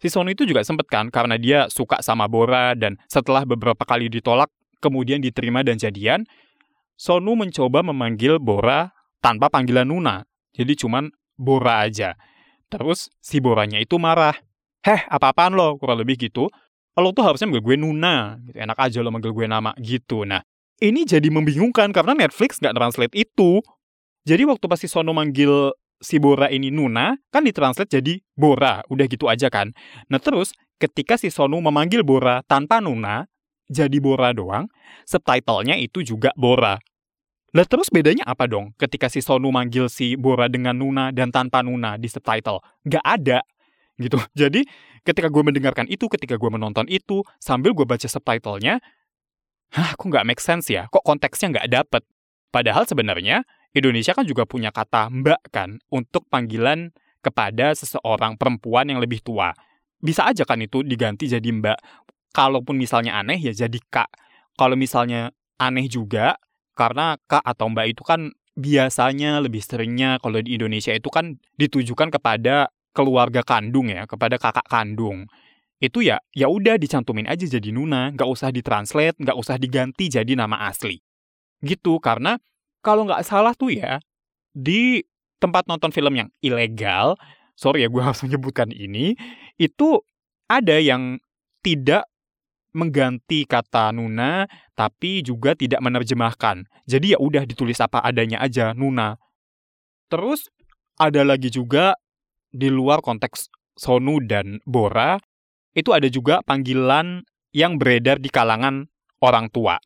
Si 0.00 0.08
Sonu 0.08 0.32
itu 0.32 0.48
juga 0.48 0.64
sempet 0.64 0.88
kan 0.88 1.12
karena 1.12 1.36
dia 1.36 1.68
suka 1.68 2.00
sama 2.00 2.26
Bora 2.26 2.72
dan 2.74 2.96
setelah 3.06 3.44
beberapa 3.44 3.84
kali 3.84 4.08
ditolak 4.08 4.48
kemudian 4.82 5.22
diterima 5.22 5.62
dan 5.62 5.78
jadian, 5.78 6.26
Sonu 6.98 7.38
mencoba 7.38 7.84
memanggil 7.86 8.40
Bora 8.42 8.90
tanpa 9.22 9.46
panggilan 9.52 9.86
Nuna. 9.86 10.26
Jadi 10.56 10.74
cuman 10.74 11.12
Bora 11.38 11.86
aja. 11.86 12.18
Terus 12.72 13.12
si 13.20 13.38
Boranya 13.38 13.78
itu 13.78 14.00
marah. 14.00 14.34
Heh, 14.82 15.06
apa-apaan 15.06 15.54
lo? 15.54 15.78
Kurang 15.78 16.02
lebih 16.02 16.18
gitu. 16.18 16.50
Lo 16.98 17.08
tuh 17.14 17.24
harusnya 17.24 17.48
manggil 17.48 17.64
gue 17.64 17.76
Nuna. 17.78 18.40
Enak 18.52 18.78
aja 18.80 18.98
lo 19.04 19.12
manggil 19.14 19.30
gue 19.30 19.46
nama 19.46 19.70
gitu. 19.78 20.26
Nah, 20.26 20.42
ini 20.82 21.06
jadi 21.06 21.30
membingungkan 21.30 21.94
karena 21.94 22.18
Netflix 22.18 22.58
nggak 22.58 22.74
translate 22.74 23.14
itu. 23.14 23.62
Jadi 24.26 24.42
waktu 24.46 24.66
pasti 24.66 24.90
Sono 24.90 25.14
manggil 25.14 25.70
si 26.02 26.18
Bora 26.18 26.50
ini 26.50 26.74
Nuna, 26.74 27.14
kan 27.30 27.46
ditranslate 27.46 28.02
jadi 28.02 28.18
Bora, 28.34 28.82
udah 28.90 29.06
gitu 29.06 29.30
aja 29.30 29.46
kan. 29.46 29.70
Nah 30.10 30.18
terus, 30.18 30.50
ketika 30.82 31.14
si 31.14 31.30
Sonu 31.30 31.62
memanggil 31.62 32.02
Bora 32.02 32.42
tanpa 32.46 32.82
Nuna, 32.82 33.30
jadi 33.70 34.02
Bora 34.02 34.34
doang, 34.34 34.66
subtitlenya 35.06 35.78
itu 35.78 36.02
juga 36.02 36.34
Bora. 36.34 36.76
Lah 37.52 37.68
terus 37.68 37.92
bedanya 37.92 38.24
apa 38.26 38.48
dong 38.48 38.72
ketika 38.80 39.06
si 39.06 39.22
Sonu 39.22 39.54
manggil 39.54 39.86
si 39.86 40.18
Bora 40.18 40.50
dengan 40.50 40.74
Nuna 40.74 41.14
dan 41.14 41.30
tanpa 41.30 41.62
Nuna 41.62 41.94
di 41.94 42.10
subtitle? 42.10 42.58
Gak 42.82 43.04
ada. 43.06 43.46
Gitu. 44.00 44.18
Jadi 44.34 44.66
ketika 45.06 45.30
gue 45.30 45.42
mendengarkan 45.44 45.86
itu, 45.86 46.10
ketika 46.10 46.34
gue 46.34 46.50
menonton 46.50 46.88
itu, 46.90 47.22
sambil 47.38 47.76
gue 47.76 47.86
baca 47.86 48.08
subtitlenya, 48.08 48.82
hah 49.72 49.96
kok 49.96 50.06
nggak 50.08 50.26
make 50.28 50.42
sense 50.42 50.68
ya? 50.68 50.88
Kok 50.92 51.04
konteksnya 51.04 51.58
nggak 51.58 51.68
dapet? 51.72 52.02
Padahal 52.52 52.84
sebenarnya 52.84 53.48
Indonesia 53.72 54.12
kan 54.12 54.28
juga 54.28 54.44
punya 54.44 54.68
kata 54.68 55.08
mbak 55.08 55.48
kan 55.48 55.80
untuk 55.88 56.28
panggilan 56.28 56.92
kepada 57.24 57.72
seseorang 57.72 58.36
perempuan 58.36 58.92
yang 58.92 59.00
lebih 59.00 59.24
tua. 59.24 59.56
Bisa 60.02 60.28
aja 60.28 60.44
kan 60.44 60.60
itu 60.60 60.84
diganti 60.84 61.30
jadi 61.30 61.48
mbak 61.48 61.78
kalaupun 62.36 62.76
misalnya 62.76 63.16
aneh 63.16 63.40
ya 63.40 63.56
jadi 63.56 63.78
kak. 63.88 64.12
Kalau 64.60 64.76
misalnya 64.76 65.32
aneh 65.56 65.88
juga 65.88 66.36
karena 66.76 67.16
kak 67.24 67.40
atau 67.40 67.72
mbak 67.72 67.96
itu 67.96 68.02
kan 68.04 68.28
biasanya 68.52 69.40
lebih 69.40 69.64
seringnya 69.64 70.20
kalau 70.20 70.44
di 70.44 70.60
Indonesia 70.60 70.92
itu 70.92 71.08
kan 71.08 71.40
ditujukan 71.56 72.12
kepada 72.12 72.68
keluarga 72.92 73.40
kandung 73.40 73.88
ya, 73.88 74.04
kepada 74.04 74.36
kakak 74.36 74.68
kandung. 74.68 75.24
Itu 75.82 75.98
ya 75.98 76.22
ya 76.30 76.46
udah 76.46 76.78
dicantumin 76.78 77.26
aja 77.26 77.42
jadi 77.42 77.74
Nuna, 77.74 78.14
nggak 78.14 78.28
usah 78.30 78.54
ditranslate, 78.54 79.18
nggak 79.18 79.34
usah 79.34 79.58
diganti 79.58 80.06
jadi 80.06 80.38
nama 80.38 80.70
asli. 80.70 81.02
Gitu 81.58 81.98
karena 81.98 82.38
kalau 82.86 83.02
nggak 83.02 83.26
salah 83.26 83.50
tuh 83.58 83.74
ya 83.74 83.98
di 84.54 85.02
tempat 85.42 85.66
nonton 85.66 85.90
film 85.90 86.14
yang 86.14 86.30
ilegal, 86.38 87.18
sorry 87.58 87.82
ya 87.82 87.90
gue 87.90 87.98
harus 88.06 88.22
menyebutkan 88.22 88.70
ini, 88.70 89.18
itu 89.58 89.98
ada 90.46 90.78
yang 90.78 91.18
tidak 91.66 92.06
mengganti 92.72 93.44
kata 93.44 93.90
Nuna, 93.90 94.46
tapi 94.78 95.20
juga 95.26 95.58
tidak 95.58 95.82
menerjemahkan. 95.82 96.64
Jadi 96.86 97.12
ya 97.14 97.18
udah 97.18 97.42
ditulis 97.42 97.82
apa 97.82 98.00
adanya 98.00 98.38
aja 98.38 98.70
Nuna. 98.72 99.18
Terus 100.08 100.46
ada 100.96 101.26
lagi 101.26 101.50
juga 101.50 101.98
di 102.52 102.68
luar 102.68 103.02
konteks 103.02 103.48
Sonu 103.76 104.20
dan 104.24 104.60
Bora, 104.68 105.16
itu 105.72 105.90
ada 105.92 106.08
juga 106.08 106.40
panggilan 106.44 107.24
yang 107.52 107.76
beredar 107.76 108.16
di 108.20 108.32
kalangan 108.32 108.88
orang 109.20 109.48
tua. 109.52 109.76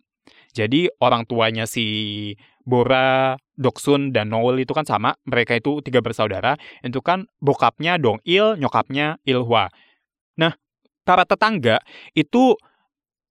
Jadi 0.57 0.89
orang 1.05 1.29
tuanya 1.29 1.69
si 1.69 2.33
Bora, 2.67 3.39
Doksun, 3.55 4.11
dan 4.11 4.35
Noel 4.35 4.67
itu 4.67 4.75
kan 4.75 4.83
sama. 4.83 5.15
Mereka 5.29 5.63
itu 5.63 5.79
tiga 5.87 6.03
bersaudara. 6.03 6.59
Itu 6.83 6.99
kan 6.99 7.31
bokapnya 7.39 8.01
Dong 8.01 8.19
Il, 8.27 8.59
nyokapnya 8.59 9.23
Ilhwa. 9.23 9.71
Nah, 10.41 10.57
para 11.07 11.23
tetangga 11.23 11.79
itu 12.17 12.59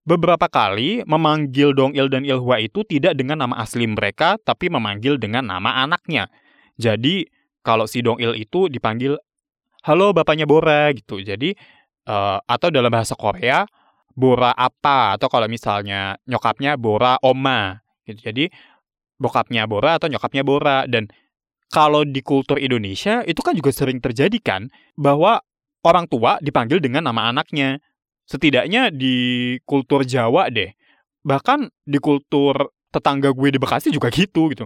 beberapa 0.08 0.48
kali 0.48 1.04
memanggil 1.04 1.76
Dong 1.76 1.98
Il 1.98 2.08
dan 2.08 2.24
Ilhwa 2.24 2.62
itu 2.64 2.88
tidak 2.88 3.20
dengan 3.20 3.44
nama 3.44 3.60
asli 3.60 3.90
mereka, 3.90 4.40
tapi 4.40 4.72
memanggil 4.72 5.20
dengan 5.20 5.44
nama 5.44 5.84
anaknya. 5.84 6.32
Jadi, 6.80 7.28
kalau 7.66 7.90
si 7.90 8.00
Dong 8.06 8.22
Il 8.24 8.38
itu 8.40 8.72
dipanggil, 8.72 9.20
halo 9.84 10.14
bapaknya 10.16 10.48
Bora, 10.48 10.94
gitu. 10.96 11.20
Jadi, 11.20 11.58
uh, 12.08 12.40
atau 12.46 12.70
dalam 12.70 12.90
bahasa 12.90 13.14
Korea, 13.18 13.66
Bora 14.16 14.56
apa, 14.56 15.20
atau 15.20 15.28
kalau 15.28 15.50
misalnya 15.52 16.16
nyokapnya 16.24 16.80
Bora 16.80 17.20
Oma, 17.20 17.84
gitu. 18.08 18.32
Jadi, 18.32 18.48
bokapnya 19.20 19.68
Bora 19.68 20.00
atau 20.00 20.08
nyokapnya 20.08 20.48
Bora. 20.48 20.88
Dan 20.88 21.12
kalau 21.68 22.08
di 22.08 22.24
kultur 22.24 22.56
Indonesia, 22.56 23.26
itu 23.28 23.44
kan 23.44 23.52
juga 23.58 23.76
sering 23.76 24.00
terjadi 24.00 24.40
kan, 24.40 24.72
bahwa 24.96 25.44
orang 25.84 26.08
tua 26.08 26.40
dipanggil 26.42 26.80
dengan 26.82 27.06
nama 27.06 27.30
anaknya 27.30 27.84
setidaknya 28.26 28.90
di 28.90 29.58
kultur 29.68 30.02
Jawa 30.02 30.50
deh. 30.50 30.74
Bahkan 31.22 31.70
di 31.86 31.98
kultur 32.02 32.74
tetangga 32.90 33.30
gue 33.36 33.50
di 33.54 33.60
Bekasi 33.62 33.94
juga 33.94 34.10
gitu 34.10 34.50
gitu. 34.50 34.66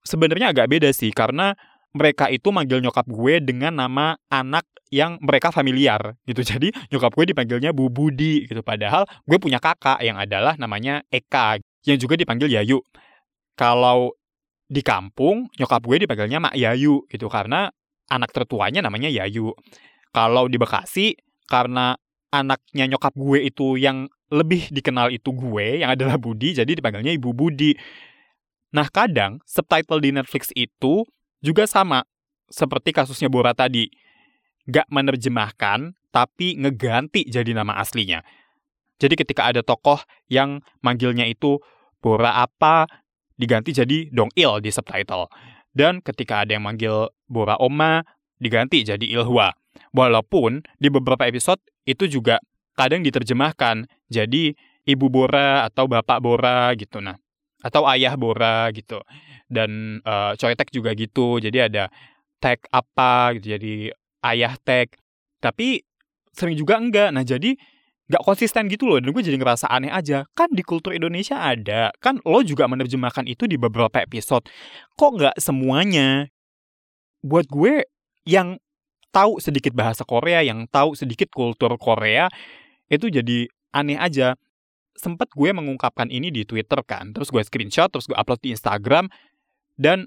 Sebenarnya 0.00 0.56
agak 0.56 0.70
beda 0.72 0.88
sih 0.96 1.12
karena 1.12 1.52
mereka 1.90 2.30
itu 2.30 2.54
manggil 2.54 2.78
nyokap 2.78 3.06
gue 3.10 3.42
dengan 3.42 3.74
nama 3.74 4.14
anak 4.30 4.66
yang 4.90 5.18
mereka 5.22 5.50
familiar 5.54 6.18
gitu. 6.26 6.42
Jadi 6.54 6.70
nyokap 6.90 7.14
gue 7.14 7.34
dipanggilnya 7.34 7.70
Bu 7.74 7.90
Budi 7.90 8.46
gitu. 8.46 8.62
Padahal 8.62 9.06
gue 9.26 9.38
punya 9.38 9.58
kakak 9.58 10.02
yang 10.02 10.18
adalah 10.18 10.54
namanya 10.58 11.02
Eka 11.10 11.58
yang 11.86 11.98
juga 11.98 12.18
dipanggil 12.18 12.50
Yayu. 12.50 12.82
Kalau 13.58 14.14
di 14.70 14.82
kampung 14.86 15.50
nyokap 15.58 15.82
gue 15.82 16.06
dipanggilnya 16.06 16.38
Mak 16.38 16.54
Yayu 16.54 17.02
gitu 17.10 17.26
karena 17.26 17.70
anak 18.10 18.30
tertuanya 18.30 18.82
namanya 18.86 19.10
Yayu. 19.10 19.54
Kalau 20.10 20.46
di 20.50 20.58
Bekasi 20.58 21.14
karena 21.46 21.94
anaknya 22.30 22.86
nyokap 22.86 23.14
gue 23.18 23.42
itu 23.42 23.74
yang 23.78 24.06
lebih 24.30 24.70
dikenal 24.70 25.10
itu 25.10 25.34
gue 25.34 25.82
yang 25.82 25.90
adalah 25.90 26.14
Budi 26.14 26.54
jadi 26.54 26.70
dipanggilnya 26.70 27.10
Ibu 27.18 27.30
Budi. 27.34 27.74
Nah 28.70 28.86
kadang 28.86 29.42
subtitle 29.42 29.98
di 29.98 30.14
Netflix 30.14 30.54
itu 30.54 31.02
juga 31.40 31.64
sama 31.64 32.04
seperti 32.48 32.92
kasusnya 32.94 33.28
Bora 33.32 33.56
tadi. 33.56 33.88
Gak 34.70 34.86
menerjemahkan 34.92 35.96
tapi 36.14 36.54
ngeganti 36.60 37.26
jadi 37.26 37.56
nama 37.56 37.80
aslinya. 37.80 38.22
Jadi 39.00 39.16
ketika 39.16 39.48
ada 39.48 39.64
tokoh 39.64 39.98
yang 40.28 40.60
manggilnya 40.84 41.24
itu 41.24 41.58
Bora 42.00 42.44
apa 42.44 42.84
diganti 43.40 43.72
jadi 43.72 44.12
Dong 44.12 44.28
Il 44.36 44.60
di 44.60 44.68
subtitle. 44.68 45.32
Dan 45.72 46.04
ketika 46.04 46.44
ada 46.44 46.54
yang 46.54 46.64
manggil 46.66 47.08
Bora 47.24 47.56
Oma 47.56 48.04
diganti 48.36 48.84
jadi 48.84 49.02
Ilhwa. 49.04 49.56
Walaupun 49.96 50.66
di 50.76 50.92
beberapa 50.92 51.24
episode 51.24 51.62
itu 51.88 52.10
juga 52.10 52.42
kadang 52.76 53.00
diterjemahkan 53.00 53.88
jadi 54.12 54.52
ibu 54.84 55.06
Bora 55.08 55.64
atau 55.64 55.86
bapak 55.86 56.18
Bora 56.20 56.72
gitu 56.76 56.98
nah 57.00 57.16
atau 57.60 57.84
ayah 57.88 58.16
Bora 58.16 58.68
gitu. 58.72 59.00
Dan 59.50 60.00
uh, 60.06 60.32
Choi 60.38 60.54
Tag 60.54 60.70
juga 60.70 60.94
gitu. 60.94 61.42
Jadi 61.42 61.58
ada 61.60 61.90
tag 62.40 62.62
apa 62.72 63.36
gitu, 63.36 63.58
jadi 63.58 63.92
ayah 64.24 64.56
tag. 64.64 64.94
Tapi 65.42 65.84
sering 66.32 66.56
juga 66.56 66.80
enggak. 66.80 67.10
Nah 67.12 67.26
jadi 67.26 67.58
nggak 68.10 68.26
konsisten 68.26 68.66
gitu 68.66 68.90
loh 68.90 68.98
dan 68.98 69.14
gue 69.14 69.22
jadi 69.22 69.38
ngerasa 69.38 69.70
aneh 69.70 69.92
aja. 69.92 70.26
Kan 70.34 70.50
di 70.50 70.66
kultur 70.66 70.90
Indonesia 70.90 71.38
ada. 71.38 71.94
Kan 72.02 72.18
lo 72.26 72.42
juga 72.42 72.66
menerjemahkan 72.66 73.26
itu 73.30 73.46
di 73.46 73.54
beberapa 73.54 74.02
episode. 74.02 74.50
Kok 74.98 75.10
nggak 75.14 75.36
semuanya? 75.38 76.26
Buat 77.22 77.46
gue 77.46 77.86
yang 78.26 78.58
tahu 79.14 79.38
sedikit 79.38 79.74
bahasa 79.74 80.02
Korea 80.02 80.42
yang 80.42 80.66
tahu 80.70 80.94
sedikit 80.98 81.30
kultur 81.30 81.74
Korea 81.78 82.26
itu 82.90 83.06
jadi 83.06 83.46
aneh 83.70 83.98
aja. 83.98 84.34
Sempet 84.98 85.30
gue 85.30 85.54
mengungkapkan 85.54 86.10
ini 86.10 86.34
di 86.34 86.42
Twitter 86.42 86.82
kan. 86.82 87.14
Terus 87.14 87.30
gue 87.30 87.42
screenshot 87.46 87.94
terus 87.94 88.10
gue 88.10 88.18
upload 88.18 88.42
di 88.42 88.50
Instagram 88.50 89.06
dan 89.80 90.04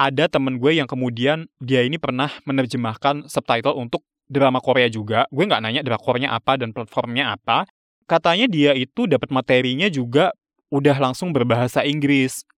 ada 0.00 0.32
temen 0.32 0.56
gue 0.56 0.80
yang 0.80 0.88
kemudian 0.88 1.44
dia 1.60 1.84
ini 1.84 2.00
pernah 2.00 2.32
menerjemahkan 2.48 3.28
subtitle 3.28 3.76
untuk 3.76 4.08
drama 4.24 4.64
Korea 4.64 4.88
juga. 4.88 5.28
Gue 5.28 5.44
nggak 5.44 5.60
nanya 5.60 5.84
drakornya 5.84 6.32
apa 6.32 6.56
dan 6.56 6.72
platformnya 6.72 7.36
apa. 7.36 7.68
Katanya 8.08 8.48
dia 8.48 8.72
itu 8.72 9.04
dapat 9.04 9.28
materinya 9.28 9.92
juga 9.92 10.32
udah 10.72 10.96
langsung 10.96 11.36
berbahasa 11.36 11.84
Inggris. 11.84 12.48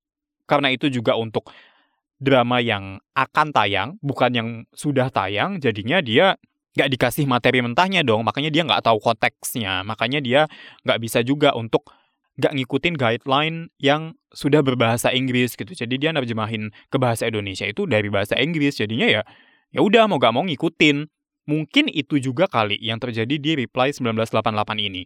Karena 0.46 0.70
itu 0.70 0.86
juga 0.86 1.18
untuk 1.18 1.50
drama 2.22 2.62
yang 2.62 3.02
akan 3.18 3.50
tayang, 3.50 3.98
bukan 3.98 4.30
yang 4.30 4.48
sudah 4.70 5.10
tayang, 5.10 5.58
jadinya 5.58 5.98
dia 5.98 6.38
nggak 6.78 6.88
dikasih 6.94 7.26
materi 7.26 7.58
mentahnya 7.58 8.06
dong, 8.06 8.22
makanya 8.22 8.54
dia 8.54 8.62
nggak 8.62 8.86
tahu 8.86 9.02
konteksnya, 9.02 9.82
makanya 9.82 10.22
dia 10.22 10.40
nggak 10.86 10.98
bisa 11.02 11.20
juga 11.26 11.52
untuk 11.58 11.90
nggak 12.40 12.52
ngikutin 12.56 12.94
guideline 12.96 13.58
yang 13.76 14.16
sudah 14.32 14.64
berbahasa 14.64 15.12
Inggris 15.12 15.52
gitu. 15.56 15.72
Jadi 15.72 16.00
dia 16.00 16.10
nerjemahin 16.16 16.72
ke 16.88 16.96
bahasa 16.96 17.28
Indonesia 17.28 17.68
itu 17.68 17.84
dari 17.84 18.08
bahasa 18.08 18.36
Inggris, 18.40 18.80
jadinya 18.80 19.04
ya 19.04 19.22
ya 19.72 19.80
udah 19.80 20.06
mau 20.06 20.20
gak 20.20 20.32
mau 20.36 20.44
ngikutin. 20.44 21.08
Mungkin 21.42 21.90
itu 21.90 22.22
juga 22.22 22.46
kali 22.46 22.78
yang 22.78 23.02
terjadi 23.02 23.34
di 23.34 23.50
Reply 23.58 23.90
1988 23.90 24.78
ini. 24.78 25.02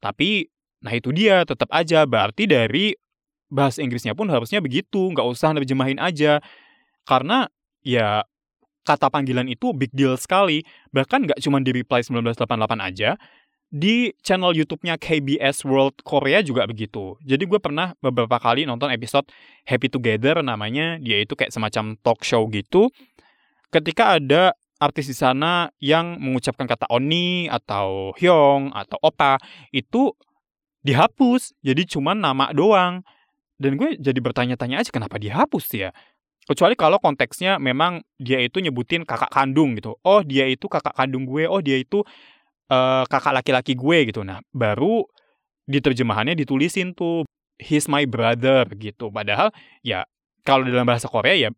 Tapi, 0.00 0.48
nah 0.80 0.96
itu 0.96 1.12
dia, 1.12 1.44
tetap 1.44 1.68
aja. 1.68 2.08
Berarti 2.08 2.48
dari 2.48 2.96
bahasa 3.52 3.84
Inggrisnya 3.84 4.16
pun 4.16 4.32
harusnya 4.32 4.64
begitu, 4.64 5.12
nggak 5.12 5.26
usah 5.28 5.52
nerjemahin 5.52 6.00
aja. 6.00 6.40
Karena, 7.04 7.44
ya, 7.84 8.24
kata 8.88 9.12
panggilan 9.12 9.52
itu 9.52 9.76
big 9.76 9.92
deal 9.92 10.16
sekali. 10.16 10.64
Bahkan 10.96 11.28
nggak 11.28 11.44
cuma 11.44 11.60
di 11.60 11.76
Reply 11.76 12.00
1988 12.00 12.80
aja, 12.80 13.20
di 13.66 14.14
channel 14.22 14.54
YouTube-nya 14.54 14.96
KBS 14.96 15.66
World 15.66 16.00
Korea 16.06 16.40
juga 16.40 16.64
begitu. 16.64 17.18
Jadi 17.26 17.44
gue 17.44 17.58
pernah 17.58 17.92
beberapa 17.98 18.38
kali 18.38 18.64
nonton 18.64 18.88
episode 18.94 19.26
Happy 19.66 19.90
Together 19.90 20.40
namanya, 20.40 20.96
dia 21.02 21.20
itu 21.20 21.34
kayak 21.34 21.50
semacam 21.50 21.98
talk 22.00 22.22
show 22.22 22.46
gitu. 22.50 22.88
Ketika 23.74 24.16
ada 24.16 24.54
artis 24.76 25.08
di 25.08 25.16
sana 25.16 25.72
yang 25.80 26.20
mengucapkan 26.20 26.68
kata 26.68 26.88
oni 26.92 27.48
atau 27.48 28.12
hyong 28.16 28.72
atau 28.76 29.00
opa 29.00 29.40
itu 29.72 30.12
dihapus. 30.84 31.56
Jadi 31.64 31.82
cuma 31.88 32.14
nama 32.14 32.52
doang. 32.52 33.02
Dan 33.56 33.80
gue 33.80 33.96
jadi 33.96 34.20
bertanya-tanya 34.20 34.84
aja 34.84 34.90
kenapa 34.92 35.16
dihapus 35.16 35.66
ya? 35.72 35.90
Kecuali 36.46 36.78
kalau 36.78 37.02
konteksnya 37.02 37.58
memang 37.58 38.04
dia 38.20 38.38
itu 38.38 38.62
nyebutin 38.62 39.02
kakak 39.02 39.32
kandung 39.32 39.74
gitu. 39.74 39.98
Oh 40.06 40.22
dia 40.22 40.46
itu 40.46 40.70
kakak 40.70 40.94
kandung 40.94 41.26
gue. 41.26 41.48
Oh 41.48 41.58
dia 41.58 41.80
itu 41.80 42.04
uh, 42.70 43.04
kakak 43.06 43.42
laki-laki 43.42 43.72
gue 43.74 43.98
gitu. 44.12 44.22
Nah 44.22 44.42
baru 44.54 45.06
di 45.66 45.82
terjemahannya 45.82 46.38
ditulisin 46.38 46.94
tuh 46.94 47.26
he's 47.58 47.90
my 47.90 48.06
brother 48.06 48.66
gitu. 48.76 49.10
Padahal 49.10 49.50
ya 49.82 50.06
kalau 50.46 50.62
dalam 50.66 50.86
bahasa 50.86 51.10
Korea 51.10 51.34
ya 51.34 51.50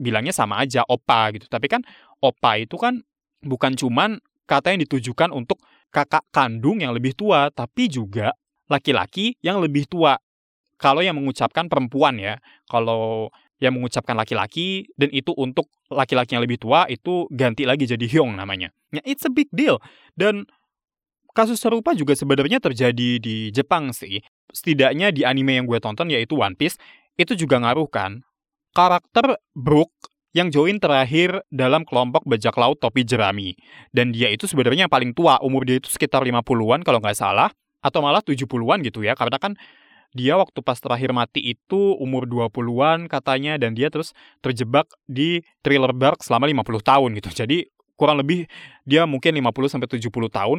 bilangnya 0.00 0.32
sama 0.32 0.60
aja 0.64 0.84
opa 0.88 1.32
gitu. 1.36 1.46
Tapi 1.46 1.68
kan 1.68 1.84
opa 2.24 2.56
itu 2.60 2.80
kan 2.80 3.04
bukan 3.44 3.76
cuman 3.76 4.20
kata 4.48 4.74
yang 4.74 4.80
ditujukan 4.82 5.30
untuk 5.30 5.60
kakak 5.92 6.24
kandung 6.30 6.80
yang 6.80 6.94
lebih 6.94 7.12
tua, 7.14 7.50
tapi 7.50 7.90
juga 7.90 8.34
laki-laki 8.70 9.36
yang 9.44 9.58
lebih 9.60 9.86
tua. 9.86 10.16
Kalau 10.80 11.04
yang 11.04 11.20
mengucapkan 11.20 11.68
perempuan 11.68 12.16
ya, 12.16 12.40
kalau 12.64 13.28
yang 13.60 13.76
mengucapkan 13.76 14.16
laki-laki 14.16 14.88
dan 14.96 15.12
itu 15.12 15.36
untuk 15.36 15.68
laki-laki 15.92 16.34
yang 16.34 16.42
lebih 16.42 16.56
tua 16.56 16.88
itu 16.88 17.28
ganti 17.28 17.68
lagi 17.68 17.84
jadi 17.84 18.02
hyong 18.08 18.34
namanya. 18.34 18.72
Ya, 18.90 19.04
it's 19.04 19.22
a 19.28 19.30
big 19.30 19.52
deal. 19.52 19.78
Dan 20.16 20.48
kasus 21.36 21.60
serupa 21.60 21.92
juga 21.92 22.16
sebenarnya 22.16 22.58
terjadi 22.58 23.20
di 23.20 23.52
Jepang 23.52 23.92
sih. 23.92 24.24
Setidaknya 24.50 25.12
di 25.14 25.22
anime 25.22 25.60
yang 25.60 25.68
gue 25.68 25.78
tonton 25.78 26.08
yaitu 26.10 26.40
One 26.40 26.56
Piece, 26.56 26.80
itu 27.20 27.36
juga 27.36 27.60
ngaruh 27.60 27.86
kan. 27.86 28.24
Karakter 28.72 29.38
Brook 29.52 29.92
yang 30.30 30.48
join 30.48 30.78
terakhir 30.78 31.42
dalam 31.50 31.82
kelompok 31.82 32.22
bajak 32.24 32.54
laut 32.54 32.78
topi 32.78 33.02
jerami. 33.02 33.58
Dan 33.90 34.14
dia 34.14 34.30
itu 34.30 34.46
sebenarnya 34.46 34.86
yang 34.86 34.92
paling 34.92 35.10
tua, 35.10 35.42
umur 35.42 35.66
dia 35.66 35.82
itu 35.82 35.90
sekitar 35.90 36.22
50-an 36.22 36.86
kalau 36.86 37.02
nggak 37.02 37.18
salah, 37.18 37.50
atau 37.82 37.98
malah 37.98 38.22
70-an 38.22 38.78
gitu 38.86 39.02
ya, 39.02 39.18
karena 39.18 39.36
kan 39.42 39.58
dia 40.10 40.34
waktu 40.34 40.58
pas 40.60 40.78
terakhir 40.78 41.14
mati 41.14 41.54
itu 41.54 41.94
umur 41.98 42.26
20-an 42.26 43.06
katanya, 43.06 43.54
dan 43.56 43.78
dia 43.78 43.90
terus 43.90 44.10
terjebak 44.42 44.90
di 45.06 45.42
thriller 45.62 45.94
bark 45.94 46.22
selama 46.22 46.50
50 46.50 46.82
tahun 46.82 47.10
gitu. 47.18 47.30
Jadi 47.44 47.58
kurang 47.94 48.18
lebih 48.18 48.48
dia 48.88 49.06
mungkin 49.06 49.38
50-70 49.38 50.10
tahun, 50.32 50.58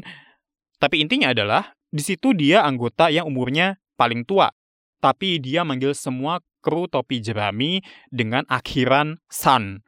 tapi 0.80 1.04
intinya 1.04 1.36
adalah 1.36 1.76
di 1.92 2.02
situ 2.02 2.32
dia 2.32 2.64
anggota 2.64 3.12
yang 3.12 3.28
umurnya 3.28 3.78
paling 4.00 4.24
tua. 4.24 4.50
Tapi 5.02 5.42
dia 5.42 5.66
manggil 5.66 5.98
semua 5.98 6.40
kru 6.62 6.86
topi 6.86 7.20
jerami 7.20 7.82
dengan 8.14 8.46
akhiran 8.48 9.18
san. 9.28 9.82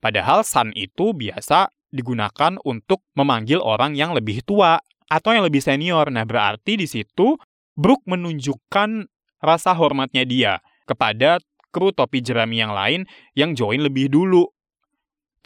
Padahal 0.00 0.42
san 0.42 0.72
itu 0.72 1.12
biasa 1.12 1.68
digunakan 1.92 2.56
untuk 2.64 3.04
memanggil 3.16 3.60
orang 3.60 3.96
yang 3.96 4.12
lebih 4.16 4.40
tua 4.44 4.80
atau 5.08 5.32
yang 5.32 5.44
lebih 5.44 5.64
senior. 5.64 6.08
Nah, 6.12 6.24
berarti 6.28 6.76
di 6.76 6.84
situ 6.84 7.36
Brook 7.78 8.02
menunjukkan 8.10 9.06
rasa 9.38 9.70
hormatnya 9.78 10.26
dia 10.26 10.58
kepada 10.82 11.38
kru 11.70 11.94
topi 11.94 12.18
jerami 12.18 12.58
yang 12.58 12.74
lain 12.74 13.06
yang 13.38 13.54
join 13.54 13.78
lebih 13.78 14.10
dulu. 14.10 14.50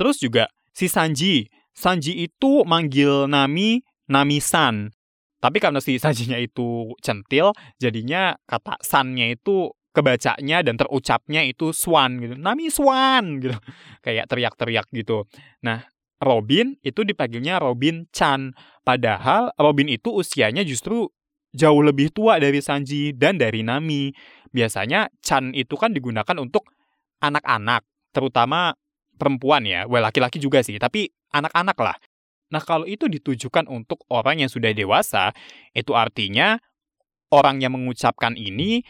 Terus 0.01 0.17
juga 0.17 0.49
si 0.73 0.89
Sanji. 0.89 1.53
Sanji 1.77 2.25
itu 2.25 2.65
manggil 2.65 3.29
Nami 3.29 3.85
Nami-san. 4.09 4.93
Tapi 5.43 5.59
karena 5.61 5.83
si 5.83 6.01
Sanjinya 6.01 6.39
itu 6.39 6.95
centil, 7.03 7.51
jadinya 7.77 8.37
kata 8.47 8.79
sannya 8.79 9.35
itu 9.35 9.75
kebacanya 9.93 10.65
dan 10.65 10.79
terucapnya 10.81 11.45
itu 11.45 11.75
Swan 11.77 12.23
gitu. 12.23 12.35
Nami 12.39 12.73
Swan 12.73 13.43
gitu. 13.43 13.57
Kayak 14.05 14.31
teriak-teriak 14.33 14.87
gitu. 14.95 15.29
Nah, 15.61 15.85
Robin 16.23 16.79
itu 16.81 17.03
dipanggilnya 17.03 17.59
Robin 17.59 18.07
Chan. 18.15 18.55
Padahal 18.87 19.51
Robin 19.59 19.91
itu 19.91 20.15
usianya 20.15 20.63
justru 20.63 21.11
jauh 21.53 21.85
lebih 21.85 22.11
tua 22.13 22.41
dari 22.41 22.59
Sanji 22.65 23.13
dan 23.13 23.37
dari 23.37 23.61
Nami. 23.65 24.13
Biasanya 24.53 25.09
Chan 25.25 25.53
itu 25.57 25.77
kan 25.81 25.97
digunakan 25.97 26.37
untuk 26.37 26.69
anak-anak, 27.25 27.85
terutama 28.13 28.77
perempuan 29.17 29.65
ya. 29.65 29.89
Well, 29.89 30.05
laki-laki 30.05 30.41
juga 30.41 30.61
sih, 30.61 30.77
tapi 30.77 31.09
anak-anak 31.33 31.79
lah. 31.81 31.97
Nah, 32.53 32.61
kalau 32.61 32.85
itu 32.85 33.09
ditujukan 33.09 33.65
untuk 33.65 34.05
orang 34.13 34.45
yang 34.45 34.51
sudah 34.53 34.77
dewasa, 34.77 35.33
itu 35.73 35.97
artinya 35.97 36.61
orang 37.33 37.65
yang 37.65 37.73
mengucapkan 37.73 38.37
ini 38.37 38.85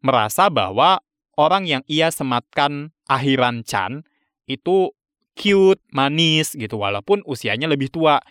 merasa 0.00 0.48
bahwa 0.48 1.04
orang 1.36 1.68
yang 1.68 1.82
ia 1.84 2.08
sematkan 2.08 2.96
akhiran 3.04 3.60
Chan 3.68 4.08
itu 4.48 4.96
cute, 5.36 5.82
manis 5.92 6.56
gitu 6.56 6.80
walaupun 6.80 7.20
usianya 7.28 7.68
lebih 7.68 7.92
tua. 7.92 8.24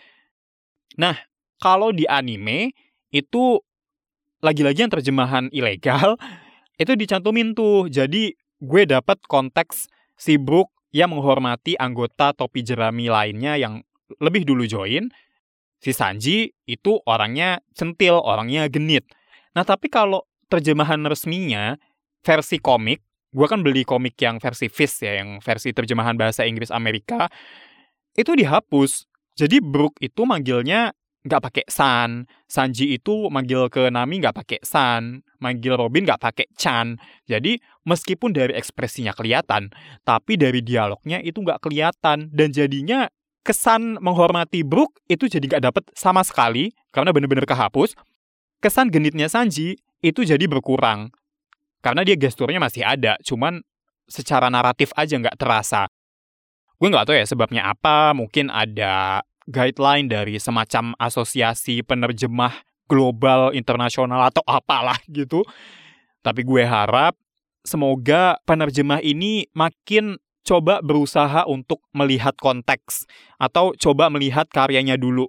Nah, 0.98 1.14
kalau 1.62 1.94
di 1.94 2.08
anime 2.10 2.74
itu 3.14 3.62
lagi-lagi 4.42 4.82
yang 4.82 4.92
terjemahan 4.92 5.46
ilegal 5.54 6.18
itu 6.82 6.98
dicantumin 6.98 7.54
tuh. 7.54 7.86
Jadi 7.86 8.34
gue 8.58 8.82
dapat 8.84 9.22
konteks 9.30 9.86
si 10.18 10.34
Brook 10.34 10.74
yang 10.90 11.14
menghormati 11.14 11.78
anggota 11.78 12.34
topi 12.34 12.66
jerami 12.66 13.06
lainnya 13.06 13.54
yang 13.54 13.86
lebih 14.18 14.42
dulu 14.42 14.66
join. 14.66 15.06
Si 15.78 15.92
Sanji 15.92 16.48
itu 16.64 16.98
orangnya 17.04 17.60
centil, 17.76 18.16
orangnya 18.18 18.66
genit. 18.72 19.04
Nah, 19.52 19.68
tapi 19.68 19.92
kalau 19.92 20.24
terjemahan 20.48 21.02
resminya 21.04 21.76
versi 22.24 22.56
komik, 22.56 23.04
gue 23.36 23.46
kan 23.50 23.60
beli 23.60 23.84
komik 23.84 24.16
yang 24.16 24.40
versi 24.40 24.72
Fist 24.72 25.04
ya, 25.04 25.20
yang 25.20 25.44
versi 25.44 25.76
terjemahan 25.76 26.16
bahasa 26.16 26.48
Inggris 26.48 26.72
Amerika, 26.72 27.28
itu 28.16 28.32
dihapus. 28.32 29.04
Jadi 29.36 29.60
Brook 29.60 30.00
itu 30.00 30.24
manggilnya 30.24 30.96
nggak 31.24 31.40
pakai 31.40 31.64
San, 31.72 32.28
Sanji 32.44 32.92
itu 33.00 33.32
manggil 33.32 33.72
ke 33.72 33.88
Nami 33.88 34.20
nggak 34.20 34.36
pakai 34.36 34.60
San, 34.60 35.24
manggil 35.40 35.80
Robin 35.80 36.04
nggak 36.04 36.20
pakai 36.20 36.46
Chan. 36.60 37.00
Jadi 37.24 37.56
meskipun 37.88 38.36
dari 38.36 38.52
ekspresinya 38.52 39.16
kelihatan, 39.16 39.72
tapi 40.04 40.36
dari 40.36 40.60
dialognya 40.60 41.24
itu 41.24 41.40
nggak 41.40 41.64
kelihatan 41.64 42.28
dan 42.28 42.48
jadinya 42.52 43.08
kesan 43.40 43.96
menghormati 44.04 44.64
Brook 44.64 45.00
itu 45.08 45.28
jadi 45.28 45.44
nggak 45.56 45.64
dapet 45.64 45.84
sama 45.96 46.20
sekali 46.20 46.76
karena 46.92 47.12
bener-bener 47.12 47.48
kehapus. 47.48 47.96
Kesan 48.60 48.92
genitnya 48.92 49.28
Sanji 49.28 49.80
itu 50.04 50.24
jadi 50.24 50.44
berkurang. 50.44 51.12
Karena 51.84 52.00
dia 52.00 52.16
gesturnya 52.16 52.56
masih 52.56 52.80
ada, 52.80 53.20
cuman 53.20 53.60
secara 54.08 54.48
naratif 54.48 54.88
aja 54.96 55.20
nggak 55.20 55.36
terasa. 55.36 55.88
Gue 56.80 56.88
nggak 56.88 57.04
tahu 57.04 57.16
ya 57.16 57.28
sebabnya 57.28 57.62
apa, 57.68 58.16
mungkin 58.16 58.48
ada 58.48 59.20
guideline 59.48 60.08
dari 60.08 60.40
semacam 60.40 60.96
asosiasi 60.96 61.84
penerjemah 61.84 62.64
global 62.88 63.52
internasional 63.56 64.28
atau 64.28 64.44
apalah 64.44 64.98
gitu. 65.08 65.44
Tapi 66.24 66.40
gue 66.44 66.64
harap 66.64 67.16
semoga 67.64 68.40
penerjemah 68.44 69.00
ini 69.00 69.48
makin 69.56 70.20
coba 70.44 70.84
berusaha 70.84 71.48
untuk 71.48 71.80
melihat 71.96 72.36
konteks 72.36 73.08
atau 73.40 73.72
coba 73.76 74.12
melihat 74.12 74.48
karyanya 74.52 75.00
dulu. 75.00 75.28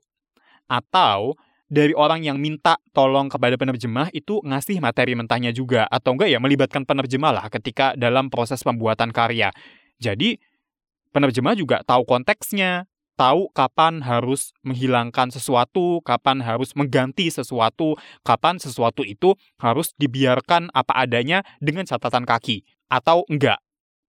Atau 0.67 1.39
dari 1.65 1.95
orang 1.97 2.21
yang 2.21 2.37
minta 2.37 2.77
tolong 2.93 3.31
kepada 3.31 3.57
penerjemah 3.57 4.13
itu 4.13 4.43
ngasih 4.45 4.77
materi 4.83 5.17
mentahnya 5.17 5.49
juga 5.49 5.89
atau 5.89 6.13
enggak 6.13 6.29
ya 6.29 6.37
melibatkan 6.37 6.85
penerjemah 6.85 7.31
lah 7.33 7.45
ketika 7.49 7.97
dalam 7.97 8.29
proses 8.29 8.61
pembuatan 8.61 9.09
karya. 9.09 9.49
Jadi 9.97 10.37
penerjemah 11.15 11.55
juga 11.55 11.81
tahu 11.87 12.03
konteksnya, 12.03 12.85
tahu 13.15 13.49
kapan 13.55 14.03
harus 14.03 14.51
menghilangkan 14.61 15.31
sesuatu, 15.31 16.03
kapan 16.03 16.43
harus 16.43 16.75
mengganti 16.75 17.31
sesuatu, 17.31 17.95
kapan 18.21 18.59
sesuatu 18.59 19.01
itu 19.01 19.33
harus 19.59 19.95
dibiarkan 19.95 20.69
apa 20.75 20.93
adanya 21.07 21.41
dengan 21.63 21.87
catatan 21.87 22.27
kaki 22.27 22.67
atau 22.91 23.23
enggak. 23.31 23.59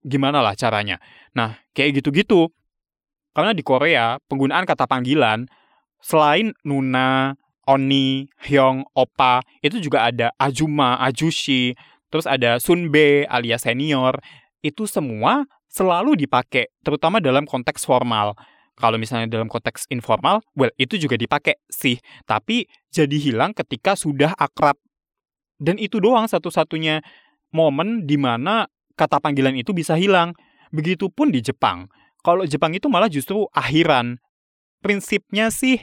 Gimana 0.06 0.42
lah 0.42 0.54
caranya? 0.54 1.02
Nah, 1.34 1.58
kayak 1.74 2.02
gitu-gitu. 2.02 2.50
Karena 3.34 3.50
di 3.54 3.62
Korea, 3.66 4.22
penggunaan 4.30 4.62
kata 4.62 4.86
panggilan 4.86 5.50
selain 5.98 6.54
Nuna, 6.62 7.34
Oni, 7.66 8.30
Hyung, 8.46 8.86
Opa, 8.94 9.42
itu 9.58 9.82
juga 9.82 10.06
ada 10.06 10.30
Ajuma, 10.38 11.02
Ajushi, 11.02 11.74
terus 12.08 12.24
ada 12.30 12.62
Sunbe 12.62 13.26
alias 13.26 13.66
senior. 13.66 14.22
Itu 14.62 14.86
semua 14.86 15.44
selalu 15.66 16.14
dipakai, 16.14 16.70
terutama 16.86 17.18
dalam 17.18 17.42
konteks 17.44 17.82
formal. 17.82 18.38
Kalau 18.76 19.00
misalnya 19.00 19.26
dalam 19.26 19.48
konteks 19.48 19.88
informal, 19.88 20.44
well, 20.52 20.68
itu 20.76 21.00
juga 21.00 21.16
dipakai 21.16 21.56
sih. 21.68 21.96
Tapi 22.28 22.68
jadi 22.92 23.16
hilang 23.16 23.56
ketika 23.56 23.96
sudah 23.96 24.36
akrab. 24.36 24.76
Dan 25.56 25.80
itu 25.80 25.96
doang 25.96 26.28
satu-satunya 26.28 27.00
momen 27.56 28.04
di 28.04 28.20
mana 28.20 28.68
kata 28.92 29.16
panggilan 29.16 29.56
itu 29.56 29.72
bisa 29.72 29.96
hilang. 29.96 30.36
Begitupun 30.68 31.32
di 31.32 31.40
Jepang. 31.40 31.88
Kalau 32.20 32.44
Jepang 32.44 32.76
itu 32.76 32.92
malah 32.92 33.08
justru 33.08 33.48
akhiran. 33.56 34.20
Prinsipnya 34.84 35.48
sih 35.48 35.80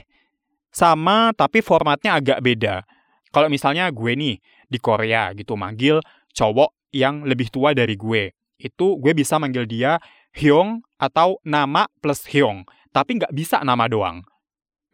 sama 0.74 1.34
tapi 1.34 1.62
formatnya 1.62 2.14
agak 2.14 2.38
beda. 2.42 2.86
Kalau 3.34 3.50
misalnya 3.50 3.90
gue 3.90 4.14
nih 4.14 4.38
di 4.70 4.78
Korea 4.78 5.34
gitu 5.34 5.58
manggil 5.58 5.98
cowok 6.34 6.74
yang 6.94 7.26
lebih 7.26 7.50
tua 7.50 7.74
dari 7.74 7.98
gue, 7.98 8.30
itu 8.58 8.86
gue 8.98 9.12
bisa 9.14 9.38
manggil 9.42 9.66
dia 9.66 9.98
Hyung 10.34 10.82
atau 10.98 11.38
nama 11.46 11.86
plus 11.98 12.26
Hyung, 12.26 12.66
tapi 12.94 13.18
nggak 13.18 13.34
bisa 13.34 13.60
nama 13.66 13.90
doang. 13.90 14.22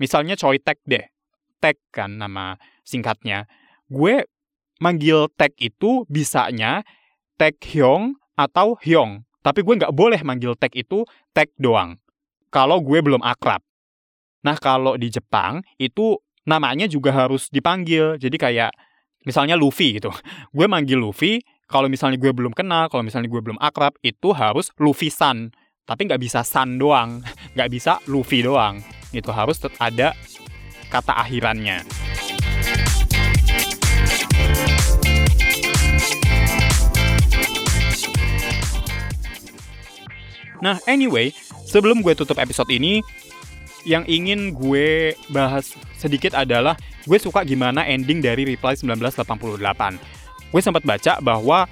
Misalnya 0.00 0.32
Choi 0.34 0.56
Tek 0.56 0.80
deh, 0.88 1.04
Tek 1.60 1.76
kan 1.92 2.16
nama 2.16 2.56
singkatnya. 2.80 3.44
Gue 3.92 4.24
manggil 4.80 5.28
Tek 5.36 5.52
itu 5.60 6.08
bisanya 6.08 6.80
Tek 7.36 7.60
Hyung 7.68 8.16
atau 8.32 8.80
Hyung, 8.80 9.28
tapi 9.44 9.60
gue 9.60 9.76
nggak 9.76 9.92
boleh 9.92 10.24
manggil 10.24 10.56
Tek 10.56 10.72
itu 10.72 11.04
Tek 11.36 11.52
doang. 11.60 12.00
Kalau 12.48 12.80
gue 12.80 12.98
belum 13.04 13.20
akrab. 13.20 13.60
Nah, 14.40 14.56
kalau 14.56 14.96
di 14.96 15.12
Jepang 15.12 15.60
itu 15.76 16.16
namanya 16.48 16.88
juga 16.88 17.12
harus 17.12 17.52
dipanggil. 17.52 18.16
Jadi 18.16 18.36
kayak 18.40 18.72
misalnya 19.28 19.54
Luffy 19.54 20.00
gitu. 20.00 20.10
Gue 20.56 20.66
manggil 20.66 20.96
Luffy, 20.96 21.44
kalau 21.70 21.86
misalnya 21.86 22.18
gue 22.18 22.32
belum 22.32 22.56
kenal, 22.56 22.88
kalau 22.90 23.04
misalnya 23.04 23.30
gue 23.30 23.38
belum 23.38 23.60
akrab, 23.60 23.94
itu 24.02 24.32
harus 24.34 24.72
Luffy-san. 24.80 25.52
Tapi 25.86 26.00
nggak 26.06 26.22
bisa 26.22 26.42
san 26.42 26.78
doang, 26.80 27.22
nggak 27.54 27.70
bisa 27.70 27.98
Luffy 28.06 28.46
doang. 28.46 28.82
Itu 29.10 29.34
harus 29.34 29.58
ada 29.78 30.14
kata 30.90 31.14
akhirannya. 31.26 31.82
Nah, 40.60 40.76
anyway, 40.84 41.32
sebelum 41.64 42.04
gue 42.04 42.12
tutup 42.12 42.36
episode 42.36 42.68
ini, 42.68 43.00
yang 43.88 44.04
ingin 44.04 44.52
gue 44.52 45.16
bahas 45.32 45.72
sedikit 45.96 46.36
adalah 46.36 46.76
gue 47.08 47.16
suka 47.16 47.40
gimana 47.48 47.88
ending 47.88 48.20
dari 48.20 48.44
Reply 48.44 48.76
1988. 48.76 50.52
Gue 50.52 50.60
sempat 50.60 50.84
baca 50.84 51.16
bahwa 51.24 51.64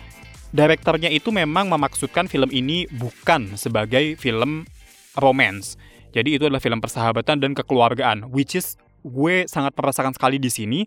direkturnya 0.56 1.12
itu 1.12 1.28
memang 1.28 1.68
memaksudkan 1.68 2.24
film 2.32 2.48
ini 2.48 2.88
bukan 2.88 3.60
sebagai 3.60 4.16
film 4.16 4.64
romance. 5.18 5.76
Jadi 6.14 6.40
itu 6.40 6.48
adalah 6.48 6.62
film 6.62 6.81
persahabatan 6.81 7.42
dan 7.42 7.52
kekeluargaan, 7.52 8.33
which 8.33 8.57
is 8.57 8.81
gue 9.04 9.46
sangat 9.46 9.76
merasakan 9.76 10.14
sekali 10.14 10.40
di 10.40 10.50
sini 10.50 10.81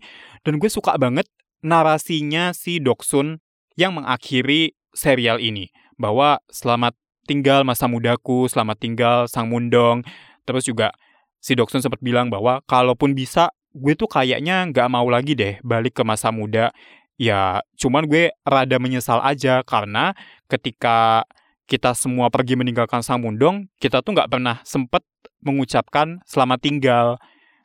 dan 0.44 0.60
gue 0.60 0.68
suka 0.68 0.96
banget 1.00 1.24
narasinya 1.64 2.50
si 2.52 2.82
Doksun 2.82 3.38
yang 3.78 3.96
mengakhiri 3.96 4.76
serial 4.92 5.40
ini 5.40 5.72
bahwa 5.96 6.42
selamat 6.50 6.98
tinggal 7.24 7.62
masa 7.62 7.86
mudaku, 7.86 8.50
selamat 8.50 8.76
tinggal 8.82 9.18
Sang 9.30 9.48
Mundong, 9.48 10.02
terus 10.44 10.66
juga 10.66 10.92
si 11.38 11.54
Doksun 11.54 11.80
sempat 11.80 12.02
bilang 12.02 12.28
bahwa 12.28 12.60
kalaupun 12.66 13.14
bisa 13.14 13.54
gue 13.72 13.94
tuh 13.96 14.10
kayaknya 14.10 14.68
nggak 14.68 14.88
mau 14.90 15.06
lagi 15.08 15.32
deh 15.32 15.56
balik 15.64 15.96
ke 15.96 16.02
masa 16.04 16.34
muda. 16.34 16.74
Ya, 17.20 17.62
cuman 17.78 18.10
gue 18.10 18.34
rada 18.42 18.76
menyesal 18.82 19.22
aja 19.22 19.62
karena 19.62 20.16
ketika 20.50 21.22
kita 21.66 21.94
semua 21.96 22.28
pergi 22.28 22.58
meninggalkan 22.58 23.00
Sang 23.00 23.22
Mundong, 23.22 23.70
kita 23.78 24.02
tuh 24.02 24.14
nggak 24.16 24.30
pernah 24.30 24.60
sempet 24.66 25.02
mengucapkan 25.42 26.22
selamat 26.26 26.58
tinggal. 26.62 27.06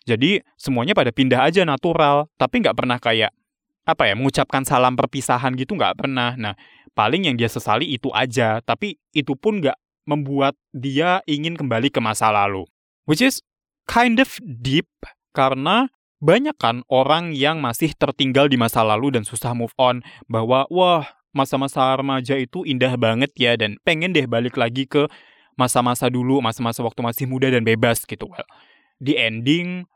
Jadi 0.07 0.39
semuanya 0.55 0.95
pada 0.95 1.12
pindah 1.12 1.43
aja 1.43 1.67
natural, 1.67 2.31
tapi 2.39 2.63
nggak 2.63 2.77
pernah 2.77 2.97
kayak 2.97 3.36
apa 3.88 4.03
ya 4.03 4.19
mengucapkan 4.19 4.67
salam 4.67 4.99
perpisahan 4.99 5.55
gitu 5.55 5.75
nggak 5.75 5.99
pernah. 5.99 6.36
Nah 6.39 6.55
paling 6.95 7.27
yang 7.27 7.36
dia 7.36 7.51
sesali 7.51 7.88
itu 7.88 8.07
aja, 8.15 8.63
tapi 8.63 8.99
itu 9.12 9.36
pun 9.36 9.60
nggak 9.60 9.75
membuat 10.07 10.55
dia 10.71 11.19
ingin 11.27 11.60
kembali 11.60 11.91
ke 11.91 11.99
masa 11.99 12.31
lalu. 12.31 12.63
Which 13.03 13.19
is 13.19 13.43
kind 13.88 14.19
of 14.19 14.39
deep 14.43 14.88
karena 15.36 15.91
banyak 16.17 16.57
kan 16.57 16.81
orang 16.89 17.36
yang 17.36 17.62
masih 17.62 17.93
tertinggal 17.93 18.49
di 18.49 18.57
masa 18.57 18.81
lalu 18.81 19.13
dan 19.13 19.23
susah 19.23 19.53
move 19.53 19.75
on 19.77 20.01
bahwa 20.25 20.65
wah 20.73 21.05
masa-masa 21.35 21.95
remaja 21.95 22.35
itu 22.39 22.63
indah 22.63 22.95
banget 22.95 23.31
ya 23.35 23.55
dan 23.55 23.79
pengen 23.83 24.15
deh 24.15 24.25
balik 24.25 24.55
lagi 24.55 24.87
ke 24.87 25.07
masa-masa 25.57 26.07
dulu, 26.07 26.39
masa-masa 26.39 26.85
waktu 26.85 27.01
masih 27.01 27.25
muda 27.25 27.49
dan 27.49 27.65
bebas 27.65 28.05
gitu. 28.05 28.29
Well, 28.29 28.47
di 29.01 29.17
ending 29.17 29.89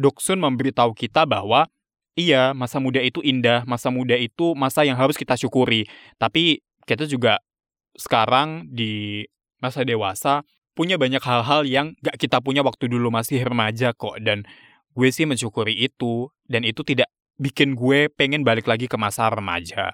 Doksun 0.00 0.40
memberitahu 0.40 0.96
kita 0.96 1.28
bahwa 1.28 1.68
iya, 2.16 2.56
masa 2.56 2.80
muda 2.80 3.04
itu 3.04 3.20
indah, 3.20 3.68
masa 3.68 3.92
muda 3.92 4.16
itu 4.16 4.56
masa 4.56 4.84
yang 4.88 4.96
harus 4.96 5.16
kita 5.16 5.36
syukuri. 5.36 5.84
Tapi 6.16 6.64
kita 6.88 7.04
juga 7.04 7.36
sekarang 7.96 8.64
di 8.72 9.28
masa 9.60 9.84
dewasa 9.84 10.40
punya 10.72 10.96
banyak 10.96 11.20
hal-hal 11.20 11.68
yang 11.68 11.92
gak 12.00 12.16
kita 12.16 12.40
punya 12.40 12.64
waktu 12.64 12.88
dulu 12.88 13.12
masih 13.12 13.44
remaja 13.44 13.92
kok. 13.92 14.16
Dan 14.24 14.48
gue 14.96 15.08
sih 15.12 15.28
mensyukuri 15.28 15.76
itu. 15.76 16.32
Dan 16.48 16.64
itu 16.64 16.80
tidak 16.80 17.12
bikin 17.36 17.76
gue 17.76 18.08
pengen 18.08 18.40
balik 18.40 18.64
lagi 18.64 18.88
ke 18.88 18.96
masa 18.96 19.28
remaja. 19.28 19.92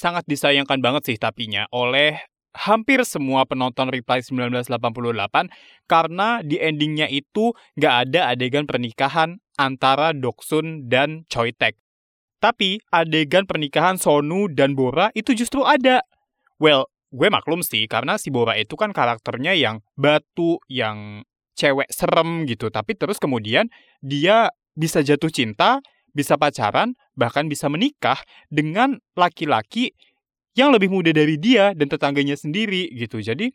Sangat 0.00 0.24
disayangkan 0.24 0.80
banget 0.80 1.12
sih 1.12 1.16
tapinya 1.20 1.68
oleh 1.76 2.16
hampir 2.56 3.04
semua 3.04 3.44
penonton 3.44 3.92
Reply 3.92 4.24
1988 4.24 4.72
karena 5.84 6.40
di 6.40 6.56
endingnya 6.56 7.04
itu 7.12 7.52
gak 7.76 8.08
ada 8.08 8.32
adegan 8.32 8.64
pernikahan 8.64 9.44
antara 9.60 10.16
Doksun 10.16 10.88
dan 10.88 11.28
Choi 11.28 11.52
Taek. 11.52 11.76
Tapi 12.40 12.80
adegan 12.88 13.44
pernikahan 13.44 14.00
Sonu 14.00 14.48
dan 14.48 14.72
Bora 14.72 15.12
itu 15.12 15.36
justru 15.36 15.68
ada. 15.68 16.00
Well, 16.56 16.88
gue 17.12 17.28
maklum 17.28 17.60
sih 17.60 17.84
karena 17.84 18.16
si 18.16 18.32
Bora 18.32 18.56
itu 18.56 18.80
kan 18.80 18.96
karakternya 18.96 19.52
yang 19.52 19.84
batu, 20.00 20.56
yang 20.72 21.28
cewek 21.60 21.92
serem 21.92 22.48
gitu. 22.48 22.72
Tapi 22.72 22.96
terus 22.96 23.20
kemudian 23.20 23.68
dia 24.00 24.48
bisa 24.72 25.04
jatuh 25.04 25.28
cinta, 25.28 25.84
bisa 26.12 26.36
pacaran, 26.36 26.94
bahkan 27.14 27.46
bisa 27.46 27.70
menikah 27.70 28.18
dengan 28.50 28.98
laki-laki 29.14 29.94
yang 30.58 30.74
lebih 30.74 30.90
muda 30.90 31.14
dari 31.14 31.38
dia 31.38 31.72
dan 31.72 31.86
tetangganya 31.86 32.34
sendiri 32.34 32.90
gitu. 32.94 33.22
Jadi 33.22 33.50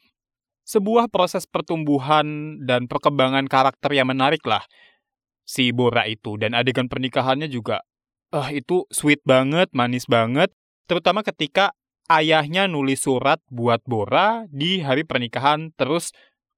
sebuah 0.65 1.13
proses 1.13 1.45
pertumbuhan 1.45 2.57
dan 2.65 2.89
perkembangan 2.89 3.45
karakter 3.45 3.93
yang 3.93 4.09
menarik 4.09 4.41
lah 4.43 4.65
si 5.45 5.69
Bora 5.69 6.09
itu 6.09 6.41
dan 6.41 6.57
adegan 6.57 6.89
pernikahannya 6.89 7.45
juga 7.45 7.85
ah 8.33 8.49
uh, 8.49 8.51
itu 8.51 8.89
sweet 8.89 9.21
banget, 9.21 9.69
manis 9.71 10.09
banget, 10.09 10.49
terutama 10.89 11.21
ketika 11.21 11.71
ayahnya 12.09 12.65
nulis 12.65 13.05
surat 13.05 13.37
buat 13.53 13.79
Bora 13.85 14.49
di 14.49 14.81
hari 14.81 15.05
pernikahan 15.05 15.69
terus 15.77 16.11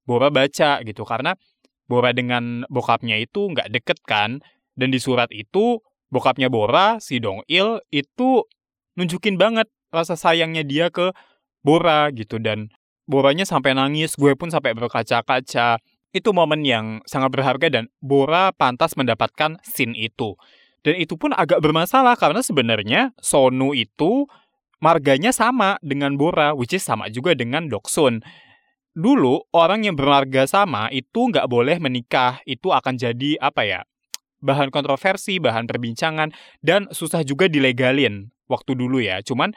Bora 0.08 0.32
baca 0.32 0.80
gitu 0.82 1.04
karena 1.04 1.36
Bora 1.84 2.16
dengan 2.16 2.64
bokapnya 2.72 3.20
itu 3.20 3.52
nggak 3.52 3.68
deket 3.72 4.00
kan 4.08 4.40
dan 4.74 4.88
di 4.88 4.98
surat 4.98 5.28
itu 5.30 5.84
bokapnya 6.08 6.48
Bora 6.52 6.98
si 6.98 7.20
Dong 7.20 7.44
Il 7.48 7.80
itu 7.92 8.44
nunjukin 8.98 9.36
banget 9.36 9.68
rasa 9.92 10.18
sayangnya 10.18 10.64
dia 10.64 10.88
ke 10.92 11.12
Bora 11.62 12.08
gitu 12.12 12.40
dan 12.40 12.72
Boranya 13.08 13.48
sampai 13.48 13.72
nangis, 13.72 14.20
gue 14.20 14.36
pun 14.36 14.52
sampai 14.52 14.76
berkaca-kaca. 14.76 15.80
Itu 16.12 16.36
momen 16.36 16.60
yang 16.60 17.00
sangat 17.08 17.32
berharga 17.32 17.72
dan 17.72 17.88
Bora 18.04 18.52
pantas 18.52 19.00
mendapatkan 19.00 19.56
scene 19.64 19.96
itu. 19.96 20.36
Dan 20.84 21.00
itu 21.00 21.16
pun 21.16 21.32
agak 21.32 21.64
bermasalah 21.64 22.20
karena 22.20 22.44
sebenarnya 22.44 23.16
Sonu 23.16 23.72
itu 23.72 24.28
marganya 24.84 25.32
sama 25.32 25.80
dengan 25.80 26.20
Bora, 26.20 26.52
which 26.52 26.76
is 26.76 26.84
sama 26.84 27.08
juga 27.08 27.32
dengan 27.32 27.72
Doksun. 27.72 28.20
Dulu 28.92 29.48
orang 29.56 29.88
yang 29.88 29.96
bermarga 29.96 30.44
sama 30.44 30.92
itu 30.92 31.32
nggak 31.32 31.48
boleh 31.48 31.80
menikah, 31.80 32.44
itu 32.44 32.68
akan 32.76 33.00
jadi 33.00 33.40
apa 33.40 33.64
ya? 33.64 33.80
Bahan 34.38 34.70
kontroversi, 34.70 35.42
bahan 35.42 35.66
perbincangan, 35.66 36.30
dan 36.62 36.86
susah 36.90 37.22
juga 37.26 37.50
dilegalin 37.50 38.30
waktu 38.46 38.78
dulu 38.78 39.02
ya. 39.02 39.20
Cuman 39.22 39.52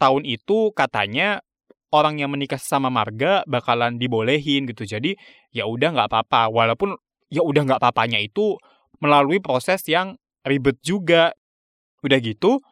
tahun 0.00 0.24
itu 0.24 0.72
katanya 0.72 1.44
orang 1.90 2.22
yang 2.22 2.30
menikah 2.30 2.60
sama 2.60 2.88
marga 2.88 3.42
bakalan 3.44 3.98
dibolehin 3.98 4.70
gitu. 4.70 4.86
Jadi 4.86 5.18
ya 5.50 5.66
udah 5.66 5.92
nggak 5.92 6.08
apa-apa. 6.08 6.48
Walaupun 6.48 6.96
ya 7.28 7.42
udah 7.42 7.66
nggak 7.66 7.80
apa-apanya 7.82 8.22
itu 8.22 8.56
melalui 9.02 9.42
proses 9.42 9.82
yang 9.90 10.16
ribet 10.46 10.78
juga. 10.80 11.34
Udah 12.00 12.16
gitu, 12.16 12.64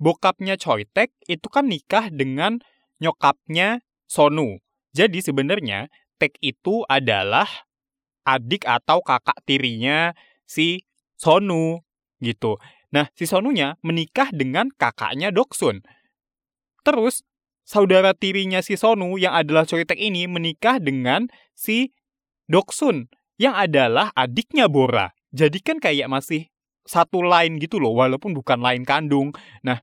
bokapnya 0.00 0.56
Choitek 0.56 1.12
itu 1.28 1.46
kan 1.52 1.68
nikah 1.68 2.08
dengan 2.08 2.56
nyokapnya 3.04 3.84
Sonu. 4.08 4.56
Jadi 4.96 5.20
sebenarnya 5.20 5.92
Tek 6.16 6.38
itu 6.40 6.86
adalah 6.88 7.48
adik 8.22 8.64
atau 8.64 9.02
kakak 9.02 9.42
tirinya 9.42 10.14
si 10.52 10.84
Sonu 11.16 11.80
gitu. 12.20 12.60
Nah, 12.92 13.08
si 13.16 13.24
Sonunya 13.24 13.80
menikah 13.80 14.28
dengan 14.28 14.68
kakaknya 14.68 15.32
Doksun. 15.32 15.80
Terus 16.84 17.24
saudara 17.64 18.12
tirinya 18.12 18.60
si 18.60 18.76
Sonu 18.76 19.16
yang 19.16 19.32
adalah 19.32 19.64
Choritek 19.64 19.96
ini 19.96 20.28
menikah 20.28 20.76
dengan 20.76 21.32
si 21.56 21.96
Doksun 22.52 23.08
yang 23.40 23.56
adalah 23.56 24.12
adiknya 24.12 24.68
Bora. 24.68 25.16
Jadi 25.32 25.64
kan 25.64 25.80
kayak 25.80 26.12
masih 26.12 26.52
satu 26.84 27.24
line 27.24 27.56
gitu 27.56 27.80
loh, 27.80 27.96
walaupun 27.96 28.36
bukan 28.36 28.60
line 28.60 28.84
kandung. 28.84 29.32
Nah, 29.64 29.80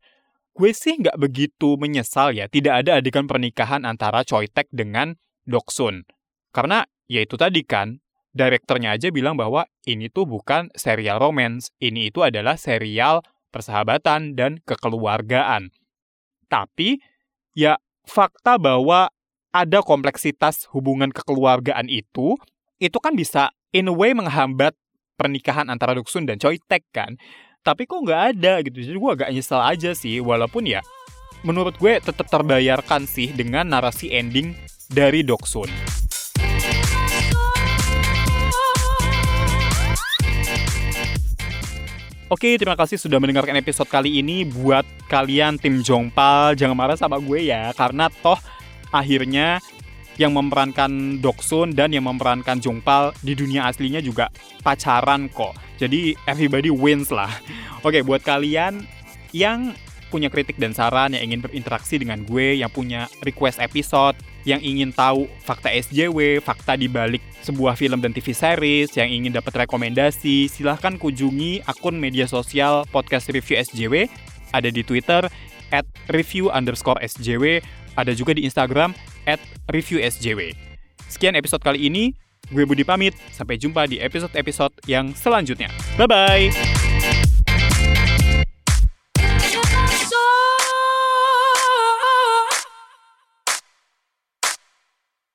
gue 0.54 0.70
sih 0.76 1.00
nggak 1.00 1.18
begitu 1.18 1.80
menyesal 1.80 2.36
ya, 2.36 2.46
tidak 2.46 2.86
ada 2.86 3.02
adegan 3.02 3.26
pernikahan 3.26 3.88
antara 3.88 4.22
Choitek 4.22 4.70
dengan 4.70 5.18
Doksun. 5.50 6.06
Karena 6.54 6.86
ya 7.10 7.26
itu 7.26 7.40
tadi 7.40 7.66
kan, 7.66 7.98
direkturnya 8.34 8.96
aja 8.96 9.10
bilang 9.10 9.36
bahwa 9.36 9.66
ini 9.86 10.08
tuh 10.10 10.30
bukan 10.30 10.70
serial 10.78 11.18
romance, 11.18 11.74
ini 11.82 12.14
itu 12.14 12.22
adalah 12.22 12.56
serial 12.56 13.26
persahabatan 13.50 14.38
dan 14.38 14.62
kekeluargaan. 14.66 15.74
Tapi 16.50 17.02
ya 17.58 17.78
fakta 18.06 18.58
bahwa 18.62 19.10
ada 19.50 19.82
kompleksitas 19.82 20.70
hubungan 20.70 21.10
kekeluargaan 21.10 21.90
itu, 21.90 22.38
itu 22.78 22.98
kan 23.02 23.18
bisa 23.18 23.50
in 23.74 23.90
a 23.90 23.94
way 23.94 24.14
menghambat 24.14 24.78
pernikahan 25.18 25.68
antara 25.68 25.98
Duksun 25.98 26.30
dan 26.30 26.38
Choi 26.38 26.62
Tek 26.70 26.86
kan. 26.94 27.18
Tapi 27.66 27.84
kok 27.90 28.02
nggak 28.06 28.22
ada 28.38 28.64
gitu, 28.64 28.80
jadi 28.80 28.98
gue 28.98 29.12
agak 29.20 29.30
nyesel 29.36 29.60
aja 29.60 29.92
sih, 29.92 30.24
walaupun 30.24 30.64
ya 30.64 30.80
menurut 31.44 31.76
gue 31.76 32.00
tetap 32.00 32.28
terbayarkan 32.28 33.04
sih 33.04 33.32
dengan 33.36 33.68
narasi 33.68 34.16
ending 34.16 34.56
dari 34.88 35.24
Doksun. 35.28 35.68
Oke, 42.30 42.62
terima 42.62 42.78
kasih 42.78 43.02
sudah 43.02 43.18
mendengarkan 43.18 43.58
episode 43.58 43.90
kali 43.90 44.22
ini. 44.22 44.46
Buat 44.46 44.86
kalian 45.10 45.58
tim 45.58 45.82
Jongpal, 45.82 46.54
jangan 46.54 46.78
marah 46.78 46.94
sama 46.94 47.18
gue 47.18 47.50
ya, 47.50 47.74
karena 47.74 48.06
toh 48.22 48.38
akhirnya 48.94 49.58
yang 50.22 50.38
memerankan 50.38 51.18
Doksun 51.26 51.74
dan 51.74 51.90
yang 51.90 52.06
memerankan 52.06 52.62
Jongpal 52.62 53.18
di 53.26 53.34
dunia 53.34 53.66
aslinya 53.66 53.98
juga 53.98 54.30
pacaran 54.62 55.26
kok. 55.34 55.58
Jadi 55.82 56.14
everybody 56.30 56.70
wins 56.70 57.10
lah. 57.10 57.34
Oke, 57.82 58.06
buat 58.06 58.22
kalian 58.22 58.86
yang 59.34 59.74
punya 60.14 60.30
kritik 60.30 60.62
dan 60.62 60.78
saran, 60.78 61.18
yang 61.18 61.34
ingin 61.34 61.42
berinteraksi 61.42 61.98
dengan 61.98 62.22
gue, 62.30 62.62
yang 62.62 62.70
punya 62.70 63.10
request 63.26 63.58
episode, 63.58 64.14
yang 64.48 64.60
ingin 64.64 64.96
tahu 64.96 65.28
fakta 65.44 65.72
SJW, 65.72 66.40
fakta 66.40 66.76
di 66.80 66.88
balik 66.88 67.24
sebuah 67.44 67.76
film 67.76 68.00
dan 68.00 68.16
TV 68.16 68.32
series, 68.32 68.92
yang 68.96 69.10
ingin 69.12 69.36
dapat 69.36 69.66
rekomendasi, 69.68 70.48
silahkan 70.48 70.96
kunjungi 70.96 71.64
akun 71.68 71.96
media 72.00 72.28
sosial 72.28 72.88
podcast 72.92 73.32
review 73.32 73.60
SJW, 73.60 74.08
ada 74.56 74.70
di 74.72 74.82
Twitter, 74.84 75.28
at 75.70 75.86
ada 78.00 78.12
juga 78.16 78.32
di 78.34 78.48
Instagram, 78.48 78.96
at. 79.28 79.40
Sekian 81.10 81.38
episode 81.38 81.62
kali 81.62 81.90
ini, 81.90 82.14
gue 82.50 82.66
Budi 82.66 82.82
pamit, 82.82 83.14
sampai 83.34 83.62
jumpa 83.62 83.86
di 83.86 84.02
episode-episode 84.02 84.74
yang 84.90 85.14
selanjutnya. 85.14 85.70
Bye-bye! 85.98 86.89